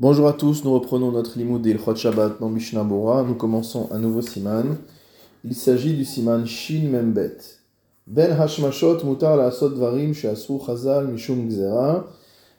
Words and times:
Bonjour 0.00 0.28
à 0.28 0.32
tous, 0.32 0.62
nous 0.62 0.72
reprenons 0.72 1.10
notre 1.10 1.36
limoud 1.36 1.60
d'Ilchot 1.60 1.96
Shabbat 1.96 2.38
dans 2.38 2.50
Mishnah 2.50 2.84
Bora. 2.84 3.24
Nous 3.24 3.34
commençons 3.34 3.88
un 3.90 3.98
nouveau 3.98 4.22
siman. 4.22 4.76
Il 5.42 5.56
s'agit 5.56 5.92
du 5.92 6.04
siman 6.04 6.46
Shin 6.46 6.88
Membet. 6.88 7.36
Ben 8.06 8.30
Hashmashot 8.30 9.02
mutar 9.04 9.36
la 9.36 9.46
asot 9.46 9.70
varim 9.70 10.14
chazal 10.14 11.08
mishum 11.08 11.48
gzera. 11.48 12.06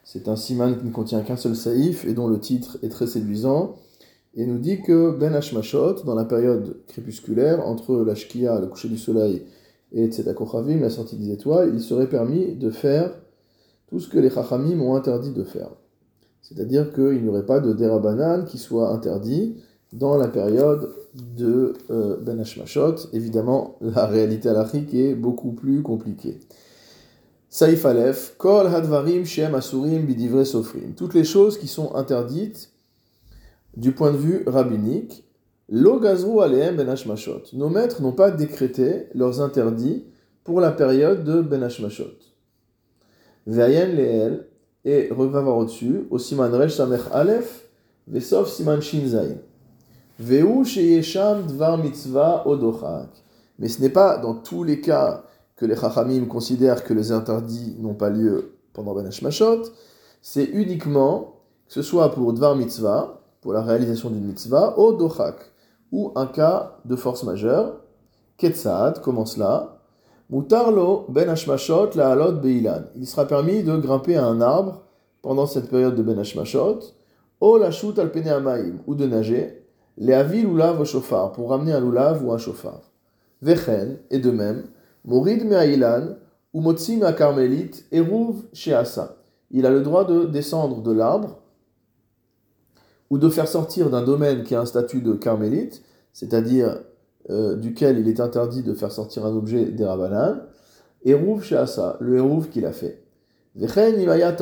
C'est 0.04 0.28
un 0.28 0.36
siman 0.36 0.78
qui 0.78 0.86
ne 0.86 0.92
contient 0.92 1.22
qu'un 1.22 1.38
seul 1.38 1.56
saïf 1.56 2.04
et 2.04 2.14
dont 2.14 2.28
le 2.28 2.42
titre 2.42 2.78
est 2.84 2.90
très 2.90 3.08
séduisant. 3.08 3.78
Et 4.36 4.46
nous 4.46 4.58
dit 4.58 4.82
que 4.82 5.12
Ben 5.12 5.34
Hashmashot, 5.34 6.04
dans 6.04 6.16
la 6.16 6.26
période 6.26 6.76
crépusculaire, 6.88 7.66
entre 7.66 8.02
la 8.02 8.16
Shkia, 8.16 8.60
le 8.60 8.68
coucher 8.68 8.90
du 8.90 8.98
soleil, 8.98 9.46
et 9.94 10.08
Tzetakochavim, 10.08 10.82
la 10.82 10.90
sortie 10.90 11.16
des 11.16 11.32
étoiles, 11.32 11.72
il 11.74 11.80
serait 11.80 12.10
permis 12.10 12.56
de 12.56 12.70
faire 12.70 13.14
tout 13.88 14.02
ce 14.02 14.10
que 14.10 14.20
les 14.20 14.30
Chachamim 14.30 14.82
ont 14.82 14.96
interdit 14.96 15.32
de 15.32 15.46
faire. 15.46 15.70
C'est-à-dire 16.50 16.92
qu'il 16.92 17.22
n'y 17.22 17.30
aurait 17.30 17.46
pas 17.46 17.60
de 17.60 17.74
derabanan 17.74 18.44
qui 18.46 18.58
soit 18.58 18.90
interdit 18.90 19.58
dans 19.94 20.18
la 20.18 20.28
période 20.28 20.90
de 21.14 21.74
euh, 21.92 22.18
Ben 22.22 22.40
Hashmashot. 22.40 22.96
Évidemment, 23.14 23.78
la 23.82 24.08
réalité 24.08 24.50
halachique 24.50 24.94
est 24.94 25.14
beaucoup 25.14 25.52
plus 25.52 25.84
compliquée. 25.84 26.40
Saïf 27.50 27.86
Aleph, 27.86 28.36
Kol 28.38 28.68
Hadvarim 28.68 29.26
Shem 29.26 29.54
Asurim 29.56 30.06
Bidivre 30.06 30.44
Sofrim. 30.44 30.94
Toutes 30.96 31.14
les 31.14 31.24
choses 31.24 31.58
qui 31.58 31.68
sont 31.68 31.96
interdites 31.96 32.72
du 33.78 33.92
point 33.92 34.12
de 34.12 34.18
vue 34.18 34.44
rabbinique. 34.48 35.24
Lo 35.70 36.00
Gazru 36.00 36.42
Aleem 36.42 36.78
Ben. 36.78 36.96
Nos 37.54 37.70
maîtres 37.70 38.02
n'ont 38.02 38.12
pas 38.12 38.32
décrété 38.32 39.06
leurs 39.14 39.42
interdits 39.42 40.06
pour 40.44 40.62
la 40.62 40.72
période 40.72 41.24
de 41.24 41.42
Ben 41.42 41.62
Hashmashot. 41.62 42.18
Leel, 43.46 44.46
et 44.90 45.10
voir 45.12 45.58
au-dessus, 45.58 46.08
au 46.10 46.18
siman 46.18 46.52
resh 46.52 46.76
samech 46.76 47.02
aleph, 47.12 47.66
siman 48.46 48.82
shin 48.82 49.08
zayin. 49.08 49.38
Veu 50.20 50.44
dvar 51.48 51.78
mitzvah 51.78 52.48
odochak. 52.48 53.10
Mais 53.58 53.68
ce 53.68 53.82
n'est 53.82 53.90
pas 53.90 54.18
dans 54.18 54.36
tous 54.36 54.64
les 54.64 54.82
cas 54.82 55.24
que 55.56 55.66
les 55.66 55.76
chachamim 55.76 56.26
considèrent 56.26 56.84
que 56.84 56.94
les 56.94 57.12
interdits 57.12 57.76
n'ont 57.80 57.94
pas 57.94 58.10
lieu 58.10 58.54
pendant 58.74 58.94
Ben 58.94 59.06
Hashmashot, 59.06 59.64
c'est 60.22 60.46
uniquement 60.46 61.36
que 61.68 61.74
ce 61.74 61.82
soit 61.82 62.14
pour 62.14 62.34
dvar 62.34 62.56
mitzvah, 62.56 63.22
pour 63.42 63.54
la 63.54 63.62
réalisation 63.62 64.10
d'une 64.10 64.26
mitzvah, 64.26 64.80
odochak, 64.80 65.36
ou 65.92 66.12
un 66.16 66.28
cas 66.28 66.78
de 66.86 66.96
force 66.96 67.24
majeure, 67.24 67.82
ketzad, 68.38 69.02
comment 69.02 69.26
cela 69.26 69.79
Mutarlo 70.30 71.08
ben 71.10 71.28
hashmashot 71.28 71.96
la 71.96 72.12
halot 72.12 72.34
beilan. 72.34 72.84
Il 72.96 73.08
sera 73.08 73.26
permis 73.26 73.64
de 73.64 73.76
grimper 73.78 74.16
à 74.16 74.26
un 74.26 74.42
arbre 74.42 74.84
pendant 75.24 75.48
cette 75.48 75.70
période 75.70 75.96
de 75.96 76.04
ben 76.04 76.20
hashmashot, 76.20 76.80
o 77.42 77.58
la 77.58 77.72
shoot 77.72 77.98
al 77.98 78.12
ou 78.86 78.96
de 78.96 79.08
nager, 79.08 79.64
les 79.98 80.14
avil 80.14 80.46
lulav 80.46 80.80
au 80.80 80.86
chauffard, 80.86 81.32
pour 81.32 81.50
ramener 81.50 81.74
un 81.74 81.80
lulav 81.80 82.24
ou 82.24 82.32
un 82.32 82.38
chauffard. 82.38 82.92
Vechen, 83.42 83.98
et 84.12 84.20
de 84.20 84.30
même, 84.30 84.66
morid 85.04 85.44
me'ailan, 85.46 86.16
ou 86.54 86.62
motzi 86.62 86.98
ma 86.98 87.14
carmélite, 87.14 87.86
eruv 87.92 88.44
sheasa. 88.54 89.18
Il 89.52 89.66
a 89.66 89.72
le 89.72 89.82
droit 89.82 90.06
de 90.06 90.26
descendre 90.26 90.82
de 90.82 90.92
l'arbre, 90.92 91.40
ou 93.10 93.18
de 93.18 93.30
faire 93.30 93.48
sortir 93.48 93.90
d'un 93.90 94.04
domaine 94.04 94.44
qui 94.44 94.54
a 94.54 94.62
un 94.62 94.66
statut 94.66 95.02
de 95.02 95.14
carmélite, 95.14 95.84
c'est-à-dire 96.14 96.78
euh, 97.30 97.56
duquel 97.56 98.00
il 98.00 98.08
est 98.08 98.20
interdit 98.20 98.64
de 98.64 98.74
faire 98.74 98.92
sortir 98.92 99.26
un 99.26 99.36
objet 99.36 99.66
des 99.66 99.86
Rabanan, 99.86 100.42
Eruv 101.06 101.44
Sheasa, 101.44 101.98
le 102.00 102.18
Eruv 102.18 102.50
qu'il 102.50 102.66
a 102.66 102.72
fait. 102.72 103.04
Vechen 103.56 104.00
Imayat 104.00 104.38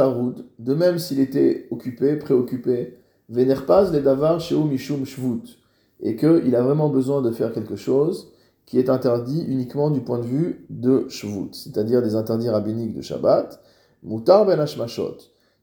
de 0.60 0.74
même 0.74 1.00
s'il 1.00 1.20
était 1.20 1.68
occupé, 1.72 2.18
préoccupé, 2.18 2.98
Venerpaz 3.30 3.92
le 3.92 4.02
Davar 4.02 4.40
Sheu 4.40 4.58
Mishum 4.58 5.06
Shvut, 5.06 5.58
et 6.02 6.16
qu'il 6.16 6.56
a 6.56 6.62
vraiment 6.62 6.90
besoin 6.90 7.22
de 7.22 7.32
faire 7.32 7.52
quelque 7.52 7.76
chose 7.76 8.32
qui 8.66 8.80
est 8.80 8.90
interdit 8.90 9.44
uniquement 9.48 9.90
du 9.90 10.02
point 10.02 10.20
de 10.20 10.26
vue 10.26 10.66
de 10.70 11.08
Shvut, 11.10 11.50
c'est-à-dire 11.54 12.02
des 12.02 12.16
interdits 12.16 12.50
rabbiniques 12.50 12.94
de 12.94 13.02
Shabbat, 13.02 13.62
Mutar 14.04 14.46
Ben 14.46 14.60
Hashmashot. 14.60 15.18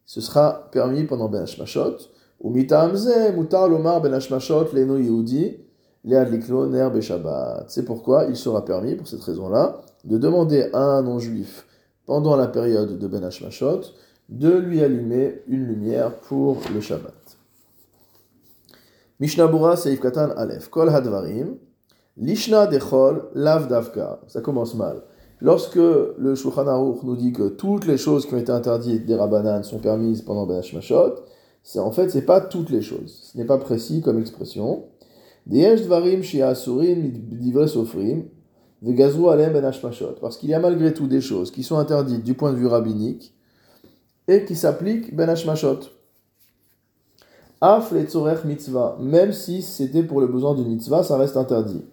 Ce 0.06 0.20
sera 0.20 0.68
permis 0.72 1.04
pendant 1.04 1.28
Ben 1.28 1.42
Hashmashot, 1.42 1.96
ou 2.40 2.50
Mitamze, 2.50 3.10
Mutar 3.36 3.68
Lomar 3.68 4.00
Ben 4.00 4.12
Hashmashot, 4.12 4.72
Leno 4.74 4.98
Yehudi, 4.98 5.63
c'est 7.68 7.84
pourquoi 7.84 8.24
il 8.24 8.36
sera 8.36 8.64
permis, 8.64 8.94
pour 8.94 9.08
cette 9.08 9.22
raison-là, 9.22 9.80
de 10.04 10.18
demander 10.18 10.68
à 10.72 10.80
un 10.80 11.02
non-juif, 11.02 11.66
pendant 12.06 12.36
la 12.36 12.46
période 12.46 12.98
de 12.98 13.06
Ben 13.06 13.24
Hashmashot, 13.24 13.80
de 14.28 14.50
lui 14.50 14.82
allumer 14.82 15.42
une 15.48 15.66
lumière 15.66 16.14
pour 16.14 16.58
le 16.74 16.80
Shabbat. 16.80 17.14
Mishnah 19.20 19.46
Bura 19.46 19.76
Seif 19.76 20.00
Katan 20.00 20.30
Aleph. 20.36 20.68
Kol 20.68 20.90
Hadvarim. 20.90 21.56
Lishna 22.16 22.66
Dechol 22.66 23.28
Lav 23.34 23.68
Davka. 23.68 24.20
Ça 24.28 24.40
commence 24.40 24.74
mal. 24.74 25.02
Lorsque 25.40 25.76
le 25.76 26.34
Shulchan 26.34 26.66
Aruch 26.66 27.02
nous 27.02 27.16
dit 27.16 27.32
que 27.32 27.48
toutes 27.48 27.86
les 27.86 27.96
choses 27.96 28.26
qui 28.26 28.34
ont 28.34 28.38
été 28.38 28.52
interdites 28.52 29.06
des 29.06 29.14
Rabbanan 29.14 29.62
sont 29.62 29.78
permises 29.78 30.22
pendant 30.22 30.46
Ben 30.46 30.58
Hashmashot, 30.58 31.16
en 31.76 31.92
fait, 31.92 32.10
c'est 32.10 32.22
pas 32.22 32.40
toutes 32.40 32.70
les 32.70 32.82
choses. 32.82 33.30
Ce 33.32 33.38
n'est 33.38 33.46
pas 33.46 33.58
précis 33.58 34.02
comme 34.02 34.18
expression. 34.18 34.84
Ben 35.46 35.78
Parce 40.20 40.36
qu'il 40.38 40.48
y 40.48 40.54
a 40.54 40.60
malgré 40.60 40.94
tout 40.94 41.06
des 41.06 41.20
choses 41.20 41.50
qui 41.50 41.62
sont 41.62 41.76
interdites 41.76 42.24
du 42.24 42.34
point 42.34 42.52
de 42.52 42.56
vue 42.56 42.66
rabbinique 42.66 43.34
et 44.26 44.44
qui 44.44 44.56
s'appliquent 44.56 45.14
ben 45.14 45.28
hashmashot. 45.28 45.80
Af 47.60 47.92
mitzvah, 48.44 48.96
même 49.00 49.32
si 49.32 49.62
c'était 49.62 50.02
pour 50.02 50.20
le 50.20 50.26
besoin 50.26 50.54
d'une 50.54 50.68
mitzvah, 50.68 51.02
ça 51.02 51.16
reste 51.16 51.36
interdit. 51.36 51.84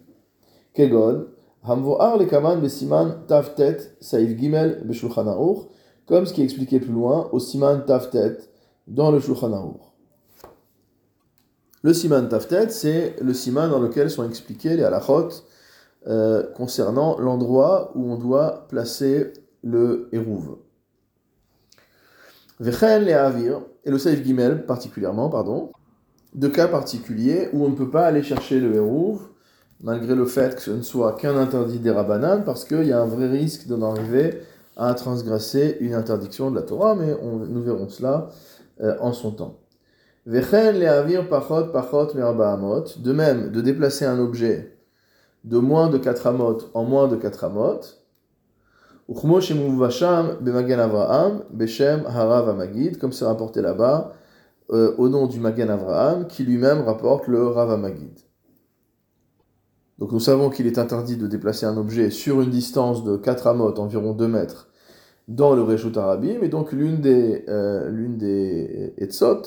Kegon, 0.74 1.26
hamvoar 1.62 2.18
le 2.18 2.24
kaman 2.26 2.60
besiman 2.60 3.26
taftet 3.28 3.94
saif 4.00 4.36
gimel 4.38 4.82
beshulchan 4.84 5.26
comme 6.06 6.26
ce 6.26 6.32
qui 6.32 6.40
est 6.40 6.44
expliqué 6.44 6.80
plus 6.80 6.92
loin 6.92 7.28
au 7.32 7.38
siman 7.38 7.84
taftet 7.86 8.38
dans 8.86 9.10
le 9.10 9.20
shulchan 9.20 9.78
le 11.82 11.92
siman 11.92 12.28
taftet, 12.28 12.68
c'est 12.70 13.16
le 13.20 13.34
siman 13.34 13.68
dans 13.68 13.80
lequel 13.80 14.10
sont 14.10 14.28
expliqués 14.28 14.76
les 14.76 14.84
halachot 14.84 15.28
euh, 16.06 16.44
concernant 16.54 17.18
l'endroit 17.18 17.92
où 17.94 18.12
on 18.12 18.16
doit 18.16 18.66
placer 18.68 19.32
le 19.62 20.08
hérouve. 20.12 20.58
Vechen 22.60 23.04
le 23.04 23.14
avir, 23.14 23.62
et 23.84 23.90
le 23.90 23.98
saif 23.98 24.22
gimel 24.24 24.66
particulièrement, 24.66 25.28
pardon, 25.28 25.72
de 26.34 26.48
cas 26.48 26.68
particuliers 26.68 27.48
où 27.52 27.64
on 27.64 27.70
ne 27.70 27.74
peut 27.74 27.90
pas 27.90 28.06
aller 28.06 28.22
chercher 28.22 28.60
le 28.60 28.74
hérouve, 28.74 29.28
malgré 29.80 30.14
le 30.14 30.26
fait 30.26 30.54
que 30.54 30.62
ce 30.62 30.70
ne 30.70 30.82
soit 30.82 31.14
qu'un 31.14 31.36
interdit 31.36 31.80
des 31.80 31.90
rabanan, 31.90 32.44
parce 32.44 32.64
qu'il 32.64 32.84
y 32.84 32.92
a 32.92 33.00
un 33.00 33.06
vrai 33.06 33.28
risque 33.28 33.66
d'en 33.66 33.82
arriver 33.82 34.40
à 34.76 34.94
transgresser 34.94 35.76
une 35.80 35.94
interdiction 35.94 36.50
de 36.50 36.56
la 36.56 36.62
Torah, 36.62 36.94
mais 36.94 37.14
nous 37.22 37.62
verrons 37.62 37.88
cela 37.88 38.30
euh, 38.80 38.96
en 39.00 39.12
son 39.12 39.32
temps. 39.32 39.61
De 40.24 40.38
même, 43.12 43.50
de 43.50 43.60
déplacer 43.60 44.04
un 44.04 44.20
objet 44.20 44.78
de 45.42 45.58
moins 45.58 45.90
de 45.90 45.98
4 45.98 46.28
amot 46.28 46.58
en 46.74 46.84
moins 46.84 47.08
de 47.08 47.16
4 47.16 47.42
amot. 47.42 47.80
Comme 49.08 49.42
c'est 53.12 53.24
rapporté 53.24 53.60
là-bas, 53.60 54.12
euh, 54.70 54.94
au 54.96 55.08
nom 55.08 55.26
du 55.26 55.40
Magen 55.40 55.68
Avraham, 55.68 56.28
qui 56.28 56.44
lui-même 56.44 56.82
rapporte 56.82 57.26
le 57.26 57.44
Rav 57.48 57.76
Magid. 57.80 58.20
Donc 59.98 60.12
nous 60.12 60.20
savons 60.20 60.50
qu'il 60.50 60.68
est 60.68 60.78
interdit 60.78 61.16
de 61.16 61.26
déplacer 61.26 61.66
un 61.66 61.76
objet 61.76 62.10
sur 62.10 62.40
une 62.40 62.50
distance 62.50 63.02
de 63.02 63.16
4 63.16 63.48
amot, 63.48 63.76
environ 63.78 64.12
2 64.12 64.28
mètres, 64.28 64.68
dans 65.26 65.56
le 65.56 65.62
Reshut 65.62 65.96
Arabim, 65.96 66.42
et 66.42 66.48
donc 66.48 66.70
l'une 66.70 67.00
des, 67.00 67.44
euh, 67.48 67.90
l'une 67.90 68.18
des 68.18 68.94
etzot, 68.98 69.42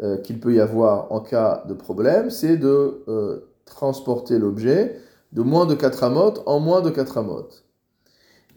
euh, 0.00 0.16
qu'il 0.16 0.40
peut 0.40 0.54
y 0.54 0.60
avoir 0.60 1.12
en 1.12 1.20
cas 1.20 1.64
de 1.68 1.74
problème, 1.74 2.30
c'est 2.30 2.56
de 2.56 3.02
euh, 3.08 3.40
transporter 3.66 4.38
l'objet 4.38 4.96
de 5.32 5.42
moins 5.42 5.66
de 5.66 5.74
4 5.74 6.04
amotes 6.04 6.42
en 6.46 6.60
moins 6.60 6.80
de 6.80 6.90
4 6.90 7.18
amotes. 7.18 7.64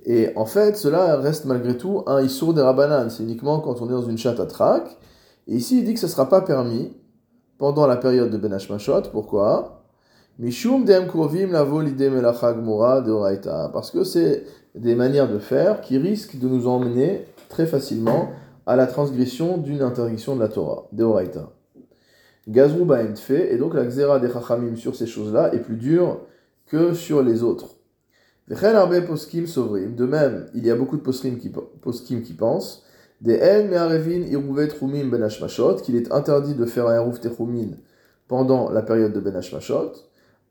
Et 0.06 0.30
en 0.36 0.46
fait, 0.46 0.78
cela 0.78 1.18
reste 1.18 1.46
malgré 1.46 1.78
tout 1.78 2.04
un 2.06 2.22
issour 2.22 2.54
des 2.54 2.62
rabanan. 2.62 3.10
C'est 3.10 3.24
uniquement 3.24 3.60
quand 3.60 3.82
on 3.82 3.88
est 3.88 3.92
dans 3.92 4.08
une 4.08 4.18
chatte 4.18 4.40
à 4.40 4.46
trac. 4.46 4.98
Et 5.48 5.56
ici, 5.56 5.80
il 5.80 5.86
dit 5.86 5.94
que 5.94 6.00
ce 6.00 6.06
ne 6.06 6.12
sera 6.12 6.30
pas 6.30 6.42
permis 6.42 6.94
pendant 7.58 7.88
la 7.88 7.98
période 7.98 8.30
de 8.30 8.38
Ben. 8.38 8.58
Pourquoi? 9.12 9.84
Mishum 10.38 10.84
dem 10.84 11.08
lavo 11.52 11.82
Parce 13.74 13.92
que 13.92 14.04
c'est 14.04 14.44
des 14.76 14.96
manières 14.96 15.30
de 15.30 15.40
faire 15.40 15.82
qui 15.82 15.98
risquent 15.98 16.38
de 16.38 16.48
nous 16.48 16.68
emmener 16.68 17.26
très 17.50 17.66
facilement 17.66 18.30
à 18.66 18.76
la 18.76 18.88
transgression 18.88 19.58
d'une 19.58 19.82
interdiction 19.82 20.36
de 20.36 20.42
la 20.42 20.48
Torah, 20.48 20.88
de 20.92 21.04
Horaïta. 21.04 21.52
Gazrou 22.48 22.88
fait, 23.16 23.54
et 23.54 23.58
donc 23.58 23.74
la 23.74 23.86
xéra 23.86 24.20
des 24.20 24.30
Chachamim 24.32 24.76
sur 24.76 24.96
ces 24.96 25.08
choses-là 25.08 25.54
est 25.54 25.60
plus 25.60 25.78
dure 25.78 26.22
que 26.68 26.94
sur 26.94 27.24
les 27.24 27.44
autres. 27.44 27.76
De 28.48 30.06
même, 30.06 30.46
il 30.54 30.66
y 30.66 30.70
a 30.70 30.76
beaucoup 30.76 30.98
de 30.98 31.02
poskim 31.02 31.40
qui, 31.40 32.34
pensent, 32.34 32.84
Des 33.22 33.42
en 33.42 33.68
me'arevin 33.68 34.22
irouvet 34.22 34.68
trumim 34.68 35.10
ben 35.10 35.28
qu'il 35.84 35.96
est 35.96 36.12
interdit 36.12 36.54
de 36.54 36.66
faire 36.66 36.88
un 36.88 36.96
eruv 36.96 37.20
techumin 37.20 37.78
pendant 38.28 38.70
la 38.70 38.84
période 38.84 39.14
de 39.14 39.20
ben 39.20 39.36
hashmashot. 39.36 39.94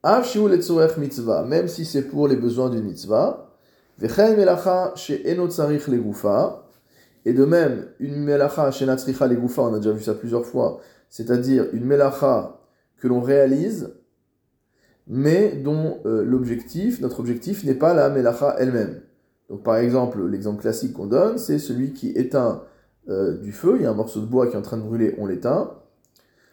Letzorech 0.02 0.96
mitzvah, 0.96 1.44
même 1.44 1.68
si 1.68 1.84
c'est 1.84 2.02
pour 2.02 2.26
les 2.26 2.36
besoins 2.36 2.70
d'une 2.70 2.82
mitzvah. 2.82 3.52
Vechen 3.98 4.36
melacha 4.36 4.92
she 4.96 5.12
enot 5.24 5.50
tzarich 5.50 5.86
legufa. 5.86 6.63
Et 7.24 7.32
de 7.32 7.44
même, 7.44 7.86
une 8.00 8.22
melacha 8.22 8.70
chez 8.70 8.86
Natsricha 8.86 9.26
Legoufa, 9.26 9.62
on 9.62 9.74
a 9.74 9.78
déjà 9.78 9.92
vu 9.92 10.02
ça 10.02 10.14
plusieurs 10.14 10.44
fois, 10.44 10.80
c'est-à-dire 11.08 11.66
une 11.72 11.84
melacha 11.84 12.60
que 12.98 13.08
l'on 13.08 13.20
réalise, 13.20 13.94
mais 15.06 15.52
dont 15.56 15.98
euh, 16.06 16.24
l'objectif, 16.24 17.00
notre 17.00 17.20
objectif 17.20 17.64
n'est 17.64 17.74
pas 17.74 17.94
la 17.94 18.10
melacha 18.10 18.56
elle-même. 18.58 19.00
Donc 19.48 19.62
par 19.62 19.76
exemple, 19.76 20.26
l'exemple 20.26 20.60
classique 20.60 20.94
qu'on 20.94 21.06
donne, 21.06 21.38
c'est 21.38 21.58
celui 21.58 21.92
qui 21.92 22.10
éteint 22.10 22.62
euh, 23.08 23.36
du 23.38 23.52
feu, 23.52 23.76
il 23.76 23.82
y 23.82 23.86
a 23.86 23.90
un 23.90 23.94
morceau 23.94 24.20
de 24.20 24.26
bois 24.26 24.46
qui 24.46 24.54
est 24.54 24.58
en 24.58 24.62
train 24.62 24.78
de 24.78 24.82
brûler, 24.82 25.14
on 25.18 25.26
l'éteint. 25.26 25.72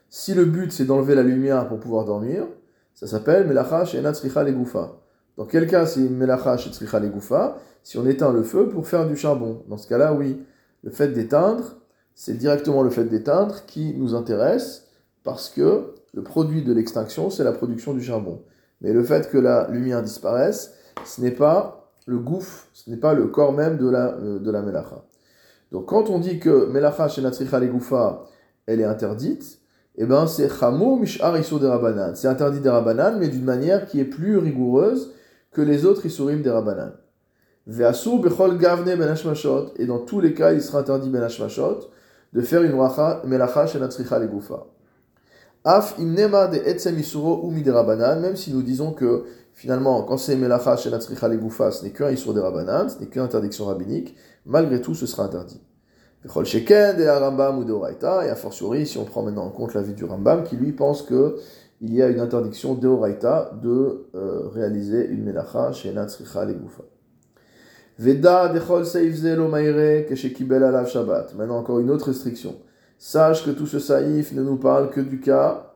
Si 0.09 0.33
le 0.33 0.45
but 0.45 0.71
c'est 0.71 0.85
d'enlever 0.85 1.15
la 1.15 1.23
lumière 1.23 1.68
pour 1.68 1.79
pouvoir 1.79 2.06
dormir, 2.06 2.45
ça 2.94 3.07
s'appelle 3.07 3.47
melacha 3.47 3.85
chez 3.85 4.01
Natsricha 4.01 4.44
Legoufa. 4.44 5.00
Dans 5.38 5.45
quel 5.45 5.68
cas 5.68 5.85
c'est 5.85 6.01
melacha 6.01 6.57
chez 6.57 6.69
Natsricha 6.69 7.00
Legoufa 7.00 7.57
Si 7.83 7.97
on 7.97 8.06
éteint 8.06 8.33
le 8.33 8.44
feu 8.44 8.68
pour 8.68 8.88
faire 8.88 9.07
du 9.07 9.15
charbon. 9.15 9.63
Dans 9.69 9.77
ce 9.77 9.88
cas-là, 9.88 10.13
oui. 10.13 10.44
Le 10.83 10.92
fait 10.92 11.10
d'éteindre, 11.10 11.78
c'est 12.16 12.38
directement 12.38 12.83
le 12.83 12.89
fait 12.89 13.06
d'éteindre 13.06 13.66
qui 13.66 13.94
nous 13.95 14.16
intéresse 14.16 14.88
parce 15.24 15.50
que 15.50 15.94
le 16.13 16.24
produit 16.24 16.63
de 16.63 16.74
l'extinction, 16.74 17.30
c'est 17.30 17.44
la 17.44 17.51
production 17.51 17.94
du 17.94 18.01
charbon. 18.01 18.42
Mais 18.81 18.94
le 18.94 19.04
fait 19.04 19.30
que 19.30 19.38
la 19.38 19.68
lumière 19.69 20.01
disparaisse, 20.01 20.74
ce 21.06 21.22
n'est 21.22 21.31
pas 21.31 21.92
le 22.07 22.18
gouffre, 22.18 22.68
ce 22.74 22.89
n'est 22.89 22.98
pas 22.98 23.13
le 23.13 23.28
corps 23.28 23.54
même 23.54 23.78
de 23.78 23.88
la, 23.89 24.16
euh, 24.16 24.39
de 24.39 24.51
la 24.51 24.62
melacha. 24.62 25.06
Donc 25.72 25.86
quand 25.86 26.10
on 26.10 26.19
dit 26.19 26.39
que 26.39 26.66
melacha 26.66 27.07
chez 27.07 27.22
Natricha 27.22 27.60
Legoufa, 27.60 28.25
elle 28.66 28.81
est 28.81 28.86
interdite, 28.86 29.60
eh 29.95 30.06
ben 30.06 30.25
c'est 30.28 30.50
chamo 30.50 30.98
mishar 30.98 31.38
iso 31.38 31.60
de 31.60 31.68
rabanan. 31.68 32.16
C'est 32.16 32.28
interdit 32.28 32.60
des 32.60 32.69
rabanan, 32.69 33.18
mais 33.19 33.28
d'une 33.28 33.44
manière 33.44 33.86
qui 33.86 34.00
est 34.00 34.06
plus 34.06 34.38
rigoureuse 34.38 35.13
que 35.51 35.62
les 35.62 35.86
autres 35.86 36.06
isurim 36.06 36.42
des 36.42 36.50
rabanan. 36.50 36.94
Ben 37.77 37.94
Et 39.77 39.85
dans 39.85 40.00
tous 40.00 40.19
les 40.19 40.33
cas, 40.33 40.53
il 40.53 40.62
sera 40.62 40.79
interdit 40.79 41.09
ben 41.09 41.27
de 42.33 42.41
faire 42.41 42.63
une 42.63 42.75
melacha 43.25 43.68
chez 43.68 43.79
Natricha 43.79 44.19
Legoufa. 44.19 44.65
Af 45.63 45.95
imnema 46.00 46.47
de 46.47 46.57
etzem 46.57 46.97
isuro 46.97 47.41
ou 47.44 47.51
miderabanan, 47.51 48.19
même 48.19 48.35
si 48.35 48.51
nous 48.51 48.63
disons 48.63 48.94
que 48.94 49.25
finalement, 49.53 50.01
quand 50.03 50.18
c'est 50.18 50.35
melacha 50.35 50.75
chez 50.77 50.89
Natricha 50.89 51.27
Legoufa, 51.27 51.71
ce 51.71 51.83
n'est 51.83 51.91
qu'un 51.91 52.09
isur 52.09 52.33
de 52.33 52.39
rabanan, 52.39 52.89
ce 52.89 53.00
n'est 53.00 53.07
qu'une 53.07 53.21
interdiction 53.21 53.65
rabbinique, 53.65 54.15
malgré 54.45 54.81
tout, 54.81 54.95
ce 54.95 55.06
sera 55.06 55.25
interdit. 55.25 55.62
Bechol 56.23 56.45
sheken 56.45 56.97
de 56.97 57.07
Rambam 57.07 57.59
ou 57.59 57.63
de 57.63 57.73
Oraita, 57.73 58.25
et 58.25 58.29
a 58.29 58.35
fortiori, 58.35 58.88
si 58.88 58.97
on 58.97 59.06
prend 59.06 59.23
maintenant 59.23 59.45
en 59.45 59.50
compte 59.50 59.73
l'avis 59.73 59.94
du 59.94 60.06
Rambam, 60.06 60.44
qui 60.44 60.56
lui 60.56 60.71
pense 60.71 61.03
que 61.03 61.35
il 61.79 61.94
y 61.94 62.01
a 62.01 62.07
une 62.07 62.19
interdiction 62.19 62.75
de 62.75 62.88
Oraita 62.88 63.51
de 63.62 64.07
euh, 64.15 64.47
réaliser 64.50 65.07
une 65.07 65.23
melacha 65.23 65.71
chez 65.73 65.91
Natricha 65.91 66.45
Legoufa. 66.45 66.83
Veda 68.01 68.48
dechol 68.48 68.83
seifzelo 68.83 69.48
maire 69.48 70.07
keshekibel 70.07 70.63
alav 70.63 70.88
Shabbat. 70.88 71.36
Maintenant, 71.36 71.59
encore 71.59 71.80
une 71.80 71.92
autre 71.92 72.07
restriction. 72.07 72.56
Sache 72.98 73.45
que 73.45 73.51
tout 73.51 73.68
ce 73.68 73.77
saïf 73.77 74.33
ne 74.33 74.42
nous 74.42 74.56
parle 74.56 74.89
que 74.89 75.01
du 75.01 75.19
cas, 75.19 75.74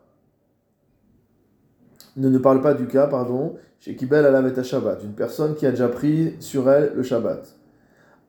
ne 2.18 2.28
nous 2.30 2.40
parle 2.40 2.62
pas 2.62 2.74
du 2.74 2.88
cas, 2.88 3.06
pardon, 3.06 3.58
chez 3.80 3.96
Kibel 3.96 4.26
alav 4.26 4.48
et 4.48 4.64
Shabbat, 4.64 5.04
une 5.04 5.14
personne 5.14 5.54
qui 5.54 5.68
a 5.68 5.70
déjà 5.70 5.88
pris 5.88 6.34
sur 6.40 6.68
elle 6.68 6.94
le 6.96 7.04
Shabbat. 7.04 7.46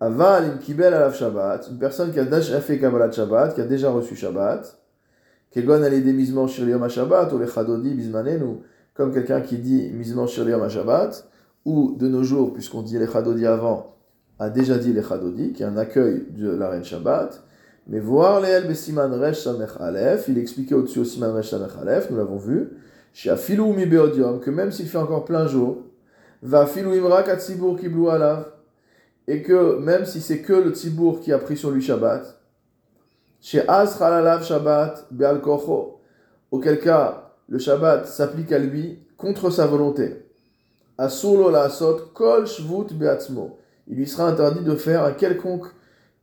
Aval 0.00 0.44
im 0.44 0.58
Kibel 0.58 0.92
alav 0.92 1.14
Shabbat, 1.14 1.68
une 1.70 1.78
personne 1.78 2.12
qui 2.12 2.20
a 2.20 2.26
déjà 2.26 2.60
fait 2.60 2.78
Kabbalat 2.78 3.12
Shabbat, 3.12 3.54
qui 3.54 3.62
a 3.62 3.64
déjà 3.64 3.90
reçu 3.90 4.14
Shabbat. 4.14 4.78
Kegon 5.50 5.82
al 5.82 5.92
mismor 6.02 6.50
Shabbat, 6.50 7.32
ou 7.32 7.38
le 7.38 7.46
chadodi 7.46 7.94
bismanenu, 7.94 8.58
comme 8.92 9.14
quelqu'un 9.14 9.40
qui 9.40 9.56
dit 9.56 9.90
mismor 9.94 10.28
shir 10.28 10.44
Shabbat 10.68 11.26
ou 11.66 11.96
de 11.98 12.06
nos 12.06 12.22
jours, 12.22 12.54
puisqu'on 12.54 12.80
dit 12.80 12.96
les 12.98 13.08
Chadodi 13.08 13.44
avant, 13.44 13.96
a 14.38 14.48
déjà 14.48 14.78
dit 14.78 14.92
les 14.92 15.02
Chadodi, 15.02 15.52
qui 15.52 15.64
est 15.64 15.66
un 15.66 15.76
accueil 15.76 16.24
de 16.30 16.48
la 16.48 16.70
reine 16.70 16.84
Shabbat. 16.84 17.42
Mais 17.88 17.98
voir 18.00 18.40
les 18.40 18.48
El 18.48 18.74
Siman 18.74 19.12
Resh 19.12 19.42
Samech 19.42 19.70
Aleph, 19.80 20.26
il 20.28 20.38
expliquait 20.38 20.74
au-dessus 20.76 21.00
au 21.00 21.04
Siman 21.04 21.32
Resh 21.34 21.50
Samech 21.50 21.72
Aleph, 21.80 22.10
nous 22.10 22.16
l'avons 22.16 22.36
vu, 22.36 22.70
chez 23.12 23.30
Afilou 23.30 23.74
Beodium, 23.74 24.40
que 24.40 24.50
même 24.50 24.70
s'il 24.70 24.86
fait 24.86 24.98
encore 24.98 25.24
plein 25.24 25.48
jour, 25.48 25.78
va 26.40 26.60
Afilou 26.60 26.92
Imra 26.92 27.24
Katsibour 27.24 27.78
Kiblu 27.78 28.08
Alav, 28.08 28.46
et 29.26 29.42
que 29.42 29.78
même 29.80 30.04
si 30.04 30.20
c'est 30.20 30.42
que 30.42 30.52
le 30.52 30.70
Tzibour 30.70 31.20
qui 31.20 31.32
a 31.32 31.38
pris 31.38 31.56
sur 31.56 31.72
lui 31.72 31.82
Shabbat, 31.82 32.40
chez 33.40 33.68
Az 33.68 33.98
Shabbat 33.98 35.08
Beal 35.10 35.40
Kocho, 35.40 36.00
auquel 36.52 36.78
cas 36.78 37.32
le 37.48 37.58
Shabbat 37.58 38.06
s'applique 38.06 38.52
à 38.52 38.58
lui 38.58 39.00
contre 39.16 39.50
sa 39.50 39.66
volonté. 39.66 40.25
Il 40.98 41.04
lui 43.96 44.06
sera 44.06 44.28
interdit 44.28 44.64
de 44.64 44.74
faire 44.74 45.04
un 45.04 45.12
quelconque 45.12 45.66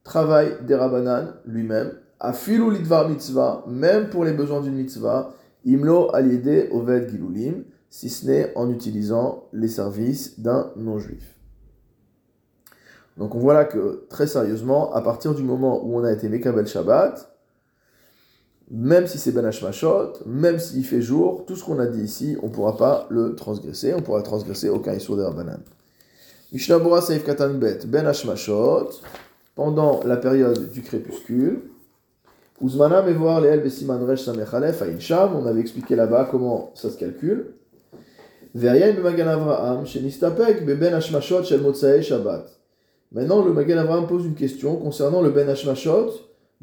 travail 0.04 0.58
des 0.66 0.76
Rabanan 0.76 1.34
lui-même. 1.46 1.94
Afilu 2.20 2.72
lidvar 2.72 3.10
mitzvah, 3.10 3.64
même 3.68 4.10
pour 4.10 4.26
les 4.26 4.34
besoins 4.34 4.62
d'une 4.62 4.76
mitzvah. 4.76 5.34
Imlo 5.66 6.14
aliede 6.14 6.70
oved 6.72 7.10
gilulim, 7.10 7.64
si 7.90 8.10
ce 8.10 8.26
n'est 8.26 8.52
en 8.56 8.70
utilisant 8.70 9.48
les 9.54 9.68
services 9.68 10.40
d'un 10.40 10.72
non-juif. 10.76 11.38
Donc 13.18 13.36
on 13.36 13.40
voit 13.40 13.54
là 13.54 13.66
que, 13.66 14.06
très 14.10 14.26
sérieusement, 14.26 14.94
à 14.94 15.02
partir 15.02 15.36
du 15.36 15.44
moment 15.44 15.86
où 15.86 15.98
on 15.98 16.04
a 16.04 16.12
été 16.12 16.30
Mekabel 16.30 16.66
Shabbat, 16.66 17.33
même 18.72 19.08
si 19.08 19.18
c'est 19.18 19.32
Ben 19.32 19.46
Hashmashot, 19.46 20.26
même 20.26 20.60
s'il 20.60 20.86
fait 20.86 21.02
jour, 21.02 21.46
tout 21.46 21.56
ce 21.56 21.64
qu'on 21.64 21.80
a 21.80 21.86
dit 21.86 22.04
ici, 22.04 22.38
on 22.42 22.48
ne 22.48 22.52
pourra 22.52 22.78
pas 22.78 23.08
le 23.10 23.36
transgresser, 23.36 23.94
on 23.94 24.02
pourra 24.02 24.22
transgresser 24.22 24.70
aucun 24.70 24.94
Issour 24.94 25.18
de 25.18 25.24
Rabbanan. 25.24 25.60
Mishnah 26.52 26.80
Saif 27.02 27.26
Katan 27.26 27.56
Bet, 27.56 27.80
Ben 27.88 28.06
Hashmashot, 28.06 28.90
pendant 29.56 30.02
la 30.04 30.18
période 30.18 30.72
du 30.72 30.82
crépuscule, 30.82 31.62
Uzmana 32.62 33.02
voir 33.02 33.42
les 33.42 33.58
Besiman 33.58 34.04
Resh 34.06 34.24
Samechalef 34.24 34.82
à 34.82 34.86
Incham, 34.86 35.36
on 35.36 35.46
avait 35.46 35.60
expliqué 35.60 35.96
là-bas 35.96 36.30
comment 36.32 36.72
ça 36.76 36.90
se 36.90 36.98
calcule. 36.98 37.56
Veryen 38.56 38.94
Magan 39.02 39.28
Avraham, 39.28 39.86
Shenistapek, 39.86 40.64
Ben 40.66 41.00
Shel 41.02 41.62
Motsae 41.62 42.02
Shabbat. 42.02 42.46
Maintenant, 43.12 43.44
le 43.44 43.52
Magan 43.52 43.80
Avraham 43.80 44.08
pose 44.08 44.26
une 44.26 44.36
question 44.36 44.78
concernant 44.78 45.22
le 45.22 45.32
Ben 45.32 45.50
Hashmashot, 45.50 46.12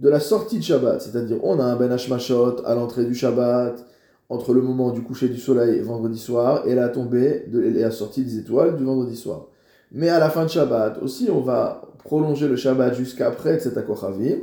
de 0.01 0.09
la 0.09 0.19
sortie 0.19 0.59
de 0.59 0.65
Shabbat, 0.65 1.03
c'est-à-dire 1.03 1.37
on 1.45 1.61
a 1.61 1.65
un 1.65 1.77
Ben 1.77 1.93
Hashmashot 1.93 2.65
à 2.65 2.75
l'entrée 2.75 3.05
du 3.05 3.15
Shabbat, 3.15 3.85
entre 4.31 4.55
le 4.55 4.63
moment 4.63 4.91
du 4.91 5.03
coucher 5.03 5.29
du 5.29 5.39
soleil 5.39 5.81
vendredi 5.81 6.19
soir 6.19 6.67
et 6.67 6.75
la 6.75 6.89
tombée 6.89 7.45
de, 7.49 7.63
et 7.63 7.71
la 7.71 7.91
sortie 7.91 8.25
des 8.25 8.39
étoiles 8.39 8.77
du 8.77 8.85
vendredi 8.85 9.17
soir. 9.17 9.49
Mais 9.93 10.09
à 10.09 10.19
la 10.19 10.31
fin 10.31 10.45
de 10.45 10.51
Shabbat 10.51 11.03
aussi, 11.03 11.29
on 11.31 11.41
va 11.41 11.83
prolonger 12.05 12.49
le 12.49 12.57
Shabbat 12.57 12.95
jusqu'après 12.95 13.59
cet 13.59 13.77
Akochavim. 13.77 14.39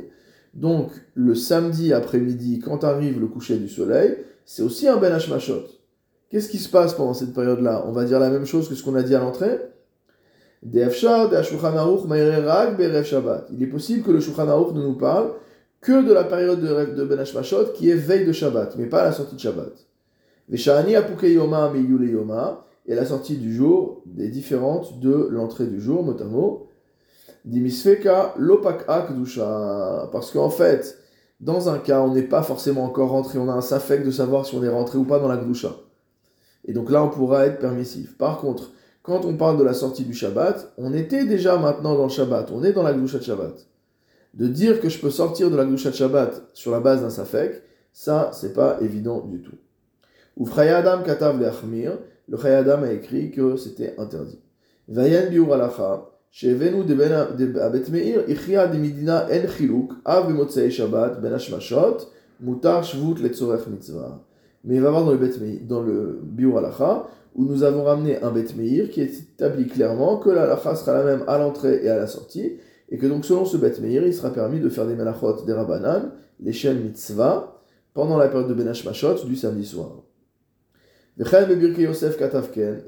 Donc 0.54 0.90
le 1.14 1.34
samedi 1.34 1.92
après-midi, 1.92 2.60
quand 2.60 2.84
arrive 2.84 3.18
le 3.20 3.26
coucher 3.26 3.56
du 3.56 3.68
soleil, 3.68 4.16
c'est 4.44 4.62
aussi 4.62 4.86
un 4.86 4.96
Ben 4.96 5.12
Hashmashot. 5.12 5.64
Qu'est-ce 6.30 6.50
qui 6.50 6.58
se 6.58 6.68
passe 6.68 6.94
pendant 6.94 7.14
cette 7.14 7.32
période-là? 7.32 7.84
On 7.86 7.92
va 7.92 8.04
dire 8.04 8.20
la 8.20 8.30
même 8.30 8.44
chose 8.44 8.68
que 8.68 8.74
ce 8.74 8.84
qu'on 8.84 8.94
a 8.94 9.02
dit 9.02 9.14
à 9.14 9.20
l'entrée? 9.20 9.58
Il 10.62 10.78
est 10.78 10.86
possible 13.66 14.02
que 14.02 14.10
le 14.10 14.18
ne 14.18 14.82
nous 14.82 14.94
parle 14.94 15.30
que 15.80 16.06
de 16.06 16.12
la 16.12 16.24
période 16.24 16.60
de, 16.60 16.94
de 16.94 17.04
Ben 17.04 17.18
Hashmashot 17.18 17.72
qui 17.74 17.90
est 17.90 17.94
veille 17.94 18.26
de 18.26 18.32
Shabbat, 18.32 18.76
mais 18.76 18.86
pas 18.86 19.04
la 19.04 19.12
sortie 19.12 19.36
de 19.36 19.40
Shabbat. 19.40 19.72
Et 22.86 22.94
la 22.94 23.04
sortie 23.04 23.36
du 23.36 23.54
jour 23.54 24.02
est 24.18 24.28
différente 24.28 24.98
de 24.98 25.28
l'entrée 25.30 25.66
du 25.66 25.80
jour, 25.80 26.02
motamo. 26.02 26.68
Dimisfeka 27.44 28.34
lopaka 28.38 29.08
kdusha. 29.10 30.08
Parce 30.10 30.30
qu'en 30.30 30.50
fait, 30.50 30.98
dans 31.40 31.68
un 31.68 31.78
cas, 31.78 32.00
on 32.00 32.14
n'est 32.14 32.22
pas 32.22 32.42
forcément 32.42 32.84
encore 32.84 33.10
rentré, 33.10 33.38
on 33.38 33.48
a 33.48 33.52
un 33.52 33.60
safek 33.60 34.04
de 34.04 34.10
savoir 34.10 34.46
si 34.46 34.54
on 34.54 34.64
est 34.64 34.68
rentré 34.68 34.98
ou 34.98 35.04
pas 35.04 35.18
dans 35.18 35.28
la 35.28 35.36
kdusha. 35.36 35.76
Et 36.64 36.72
donc 36.72 36.90
là, 36.90 37.02
on 37.02 37.08
pourra 37.08 37.46
être 37.46 37.58
permissif. 37.58 38.16
Par 38.16 38.38
contre, 38.38 38.72
quand 39.02 39.24
on 39.24 39.36
parle 39.36 39.58
de 39.58 39.64
la 39.64 39.72
sortie 39.72 40.04
du 40.04 40.12
Shabbat, 40.12 40.72
on 40.76 40.92
était 40.92 41.24
déjà 41.24 41.56
maintenant 41.56 41.94
dans 41.94 42.04
le 42.04 42.10
Shabbat, 42.10 42.50
on 42.52 42.62
est 42.62 42.72
dans 42.72 42.82
la 42.82 42.92
Gdusha 42.92 43.18
de 43.18 43.24
Shabbat 43.24 43.54
de 44.34 44.46
dire 44.46 44.80
que 44.80 44.88
je 44.88 44.98
peux 45.00 45.10
sortir 45.10 45.50
de 45.50 45.56
la 45.56 45.64
Gdushat 45.64 45.92
Shabbat 45.92 46.50
sur 46.54 46.70
la 46.70 46.80
base 46.80 47.02
d'un 47.02 47.10
Safek, 47.10 47.62
ça, 47.92 48.30
c'est 48.32 48.52
pas 48.52 48.78
évident 48.80 49.26
du 49.26 49.42
tout. 49.42 49.56
Ou 50.36 50.48
Adam 50.56 51.02
Katav 51.02 51.40
le 51.40 51.90
le 52.28 52.36
Chayadam 52.36 52.84
a 52.84 52.92
écrit 52.92 53.30
que 53.30 53.56
c'était 53.56 53.94
interdit. 53.98 54.38
Vayen 54.86 55.30
biur 55.30 55.52
alacha, 55.52 56.08
shevenu 56.30 56.84
de 56.84 56.94
ben 56.94 57.12
abet 57.60 57.88
meir, 57.90 58.28
ichia 58.28 58.66
de 58.68 58.78
midina 58.78 59.26
en 59.26 59.48
chiluk, 59.48 59.92
av 60.04 60.28
b'motzei 60.28 60.70
Shabbat, 60.70 61.20
ben 61.20 61.32
hashmashot, 61.32 62.08
mutar 62.40 62.84
shvut 62.84 63.20
letzorech 63.20 63.66
mitzvah. 63.66 64.22
Mais 64.64 64.76
il 64.76 64.82
va 64.82 64.90
voir 64.90 65.04
dans 65.04 65.12
le, 65.12 65.66
dans 65.66 65.82
le 65.82 66.20
biur 66.22 66.58
alacha, 66.58 67.08
où 67.34 67.44
nous 67.44 67.62
avons 67.62 67.84
ramené 67.84 68.22
un 68.22 68.30
bet 68.30 68.54
meir 68.56 68.90
qui 68.90 69.00
établit 69.00 69.66
clairement 69.66 70.18
que 70.18 70.30
la 70.30 70.56
sera 70.56 70.92
la 70.92 71.04
même 71.04 71.24
à 71.26 71.38
l'entrée 71.38 71.80
et 71.82 71.88
à 71.88 71.96
la 71.96 72.06
sortie, 72.06 72.58
Et 72.90 72.98
que 72.98 73.06
donc, 73.06 73.24
selon 73.24 73.44
ce 73.44 73.56
Bet 73.56 73.80
Meir, 73.80 74.06
il 74.06 74.14
sera 74.14 74.30
permis 74.30 74.60
de 74.60 74.68
faire 74.68 74.86
des 74.86 74.94
melachot, 74.94 75.44
des 75.44 75.52
rabanan, 75.52 76.12
l'échelle 76.40 76.78
mitzvah, 76.78 77.58
pendant 77.94 78.16
la 78.16 78.28
période 78.28 78.48
de 78.48 78.54
Ben 78.54 78.68
Hashmashot 78.68 79.24
du 79.24 79.36
samedi 79.36 79.66
soir. 79.66 79.90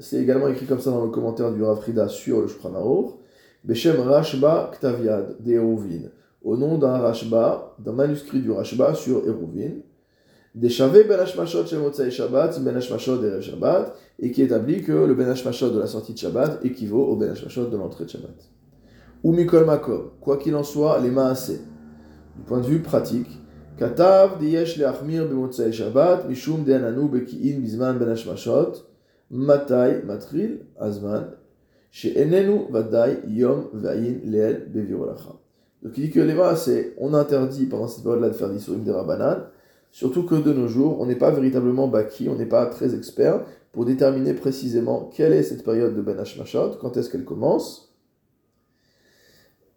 C'est 0.01 0.17
également 0.23 0.47
écrit 0.49 0.67
comme 0.67 0.79
ça 0.79 0.91
dans 0.91 1.05
le 1.05 1.11
commentaire 1.11 1.53
du 1.53 1.65
Rav 1.65 1.81
Frida 1.81 2.09
sur 2.09 2.41
le 2.41 2.47
Shulchan. 2.47 3.19
Beshem 3.65 4.01
Rashba 4.01 4.71
Ktaviad 4.73 5.37
de 5.41 5.53
Eruvin. 5.55 6.09
Au 6.43 6.57
nom 6.57 6.79
d'un 6.79 6.99
Rashba, 6.99 7.75
d'un 7.79 7.93
manuscrit 7.93 8.41
du 8.41 8.53
Rashba 8.53 8.95
sur 8.95 9.27
Eruvin. 9.27 9.81
Deshavé 10.55 11.05
Ben 11.05 11.19
Hashmashot 11.19 11.67
Shemotzae 11.67 12.11
Shabbat, 12.11 12.61
Ben 12.61 12.77
Hashmashot 12.77 13.23
Erev 13.23 13.41
Shabbat, 13.41 13.97
et 14.21 14.31
qui 14.31 14.43
établit 14.43 14.83
que 14.83 14.93
le 14.93 15.15
Ben 15.15 15.29
Hashmashot 15.29 15.71
de 15.71 15.81
la 15.81 15.89
sortie 15.89 16.13
de 16.15 16.19
Shabbat 16.19 16.65
équivaut 16.65 17.05
au 17.07 17.17
Ben 17.17 17.31
Hashmashot 17.31 17.67
de 17.67 17.77
l'entrée 17.77 18.05
de 18.05 18.11
Shabbat. 18.11 18.37
Ou 19.23 19.33
Mikol 19.33 19.67
Makom, 19.67 20.13
quoi 20.21 20.39
qu'il 20.39 20.55
en 20.57 20.63
soit, 20.63 20.99
les 21.01 21.11
Maasé. 21.11 21.61
Du 22.37 22.43
point 22.47 22.61
de 22.61 22.67
vue 22.67 22.81
pratique, 22.81 23.29
Katav 23.77 24.39
diyesh 24.39 24.77
leachmir 24.77 25.27
b'motzei 25.27 25.73
Shabbat, 25.73 26.29
mishum 26.29 26.65
de'ananu 26.65 27.09
beki'in 27.09 27.61
bizman 27.61 27.99
ben 27.99 28.15
matai 29.31 30.03
matril 30.05 30.67
azman, 30.79 31.31
she'enenu 31.91 32.67
vadai 32.71 33.21
yom 33.29 33.69
va'in 33.73 34.21
leel 34.25 34.67
bevirolacha. 34.69 35.35
Donc 35.83 35.97
il 35.97 36.05
dit 36.05 36.11
que 36.11 36.21
les 36.21 36.35
c'est 36.57 36.95
on 36.99 37.15
interdit 37.15 37.67
pendant 37.67 37.89
cette 37.89 38.03
période-là 38.03 38.29
de 38.29 38.35
faire 38.35 38.51
des 38.51 38.59
sourim 38.59 38.85
des 38.85 38.91
rabanan, 38.91 39.45
surtout 39.91 40.25
que 40.25 40.35
de 40.35 40.53
nos 40.53 40.69
jours, 40.69 41.01
on 41.01 41.07
n'est 41.07 41.17
pas 41.17 41.31
véritablement 41.31 41.89
baki, 41.89 42.29
on 42.29 42.37
n'est 42.37 42.47
pas 42.47 42.67
très 42.67 42.95
expert 42.95 43.45
pour 43.73 43.85
déterminer 43.85 44.35
précisément 44.35 45.11
quelle 45.15 45.33
est 45.33 45.43
cette 45.43 45.65
période 45.65 45.97
de 45.97 46.03
ben 46.03 46.19
hashmashot, 46.19 46.73
quand 46.81 46.97
est-ce 46.97 47.09
qu'elle 47.09 47.25
commence, 47.25 47.90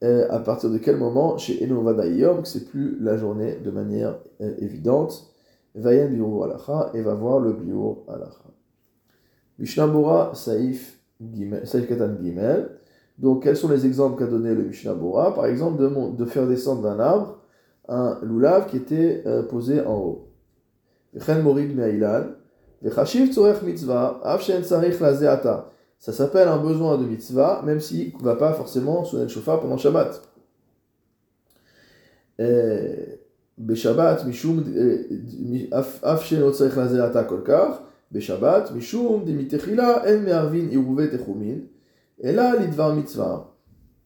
à 0.04 0.40
partir 0.40 0.70
de 0.70 0.78
quel 0.78 0.98
moment, 0.98 1.38
chez 1.38 1.64
Enovada 1.64 2.06
Yom, 2.06 2.42
que 2.42 2.48
c'est 2.48 2.66
plus 2.66 2.98
la 3.00 3.16
journée 3.16 3.56
de 3.64 3.72
manière 3.72 4.18
euh, 4.42 4.54
évidente, 4.60 5.34
Vayen 5.76 6.08
Biur 6.08 6.44
Alacha, 6.44 6.92
et 6.94 7.02
va 7.02 7.14
voir 7.14 7.40
le 7.40 7.54
Biur 7.54 8.04
Alacha. 8.08 8.44
Mishnah 9.60 10.32
Saif, 10.34 11.00
Saif 11.64 11.88
Katan 11.88 12.18
Gimel. 12.22 12.70
Donc, 13.18 13.44
quels 13.44 13.56
sont 13.56 13.70
les 13.70 13.86
exemples 13.86 14.18
qu'a 14.20 14.30
donné 14.30 14.54
le 14.54 14.64
Mishnah 14.64 14.96
Par 15.36 15.46
exemple, 15.46 15.82
de, 15.82 16.18
de 16.18 16.26
faire 16.26 16.48
descendre 16.48 16.82
d'un 16.82 17.00
arbre 17.00 17.40
un 17.88 18.20
loulav 18.24 18.68
qui 18.68 18.78
était 18.78 19.24
euh, 19.26 19.44
posé 19.44 19.82
en 19.82 19.96
haut. 19.96 20.28
Vechen 21.14 21.42
Morid 21.44 21.76
Me'ailan, 21.76 22.28
Vechashiv 22.82 23.32
Tzorech 23.32 23.62
Mitzvah, 23.62 24.22
Avshen 24.24 24.64
Sarich 24.64 25.00
Lazeata 25.00 25.73
ça 26.04 26.12
s'appelle 26.12 26.50
un 26.50 26.58
besoin 26.58 26.98
de 26.98 27.06
mitzvah, 27.06 27.62
même 27.66 27.80
s'il 27.80 28.12
ne 28.18 28.24
va 28.24 28.36
pas 28.36 28.52
forcément 28.52 29.06
sonner 29.06 29.24
le 29.24 29.30
chauffard 29.30 29.62
pendant 29.62 29.78
Shabbat. 29.78 30.22
Euh, 32.42 33.06
Beshabbat, 33.58 34.26
Mishum, 34.26 34.66
euh, 34.76 35.68
Af 35.72 36.04
Kolkar, 37.30 37.84
Beshabbat, 38.12 38.72
Mishum, 38.76 39.24
Dimitechila, 39.24 40.04
En 40.06 40.54
et 42.20 42.32
là, 42.34 42.56
l'Idvar 42.60 42.96
Mitzvah. 42.98 43.56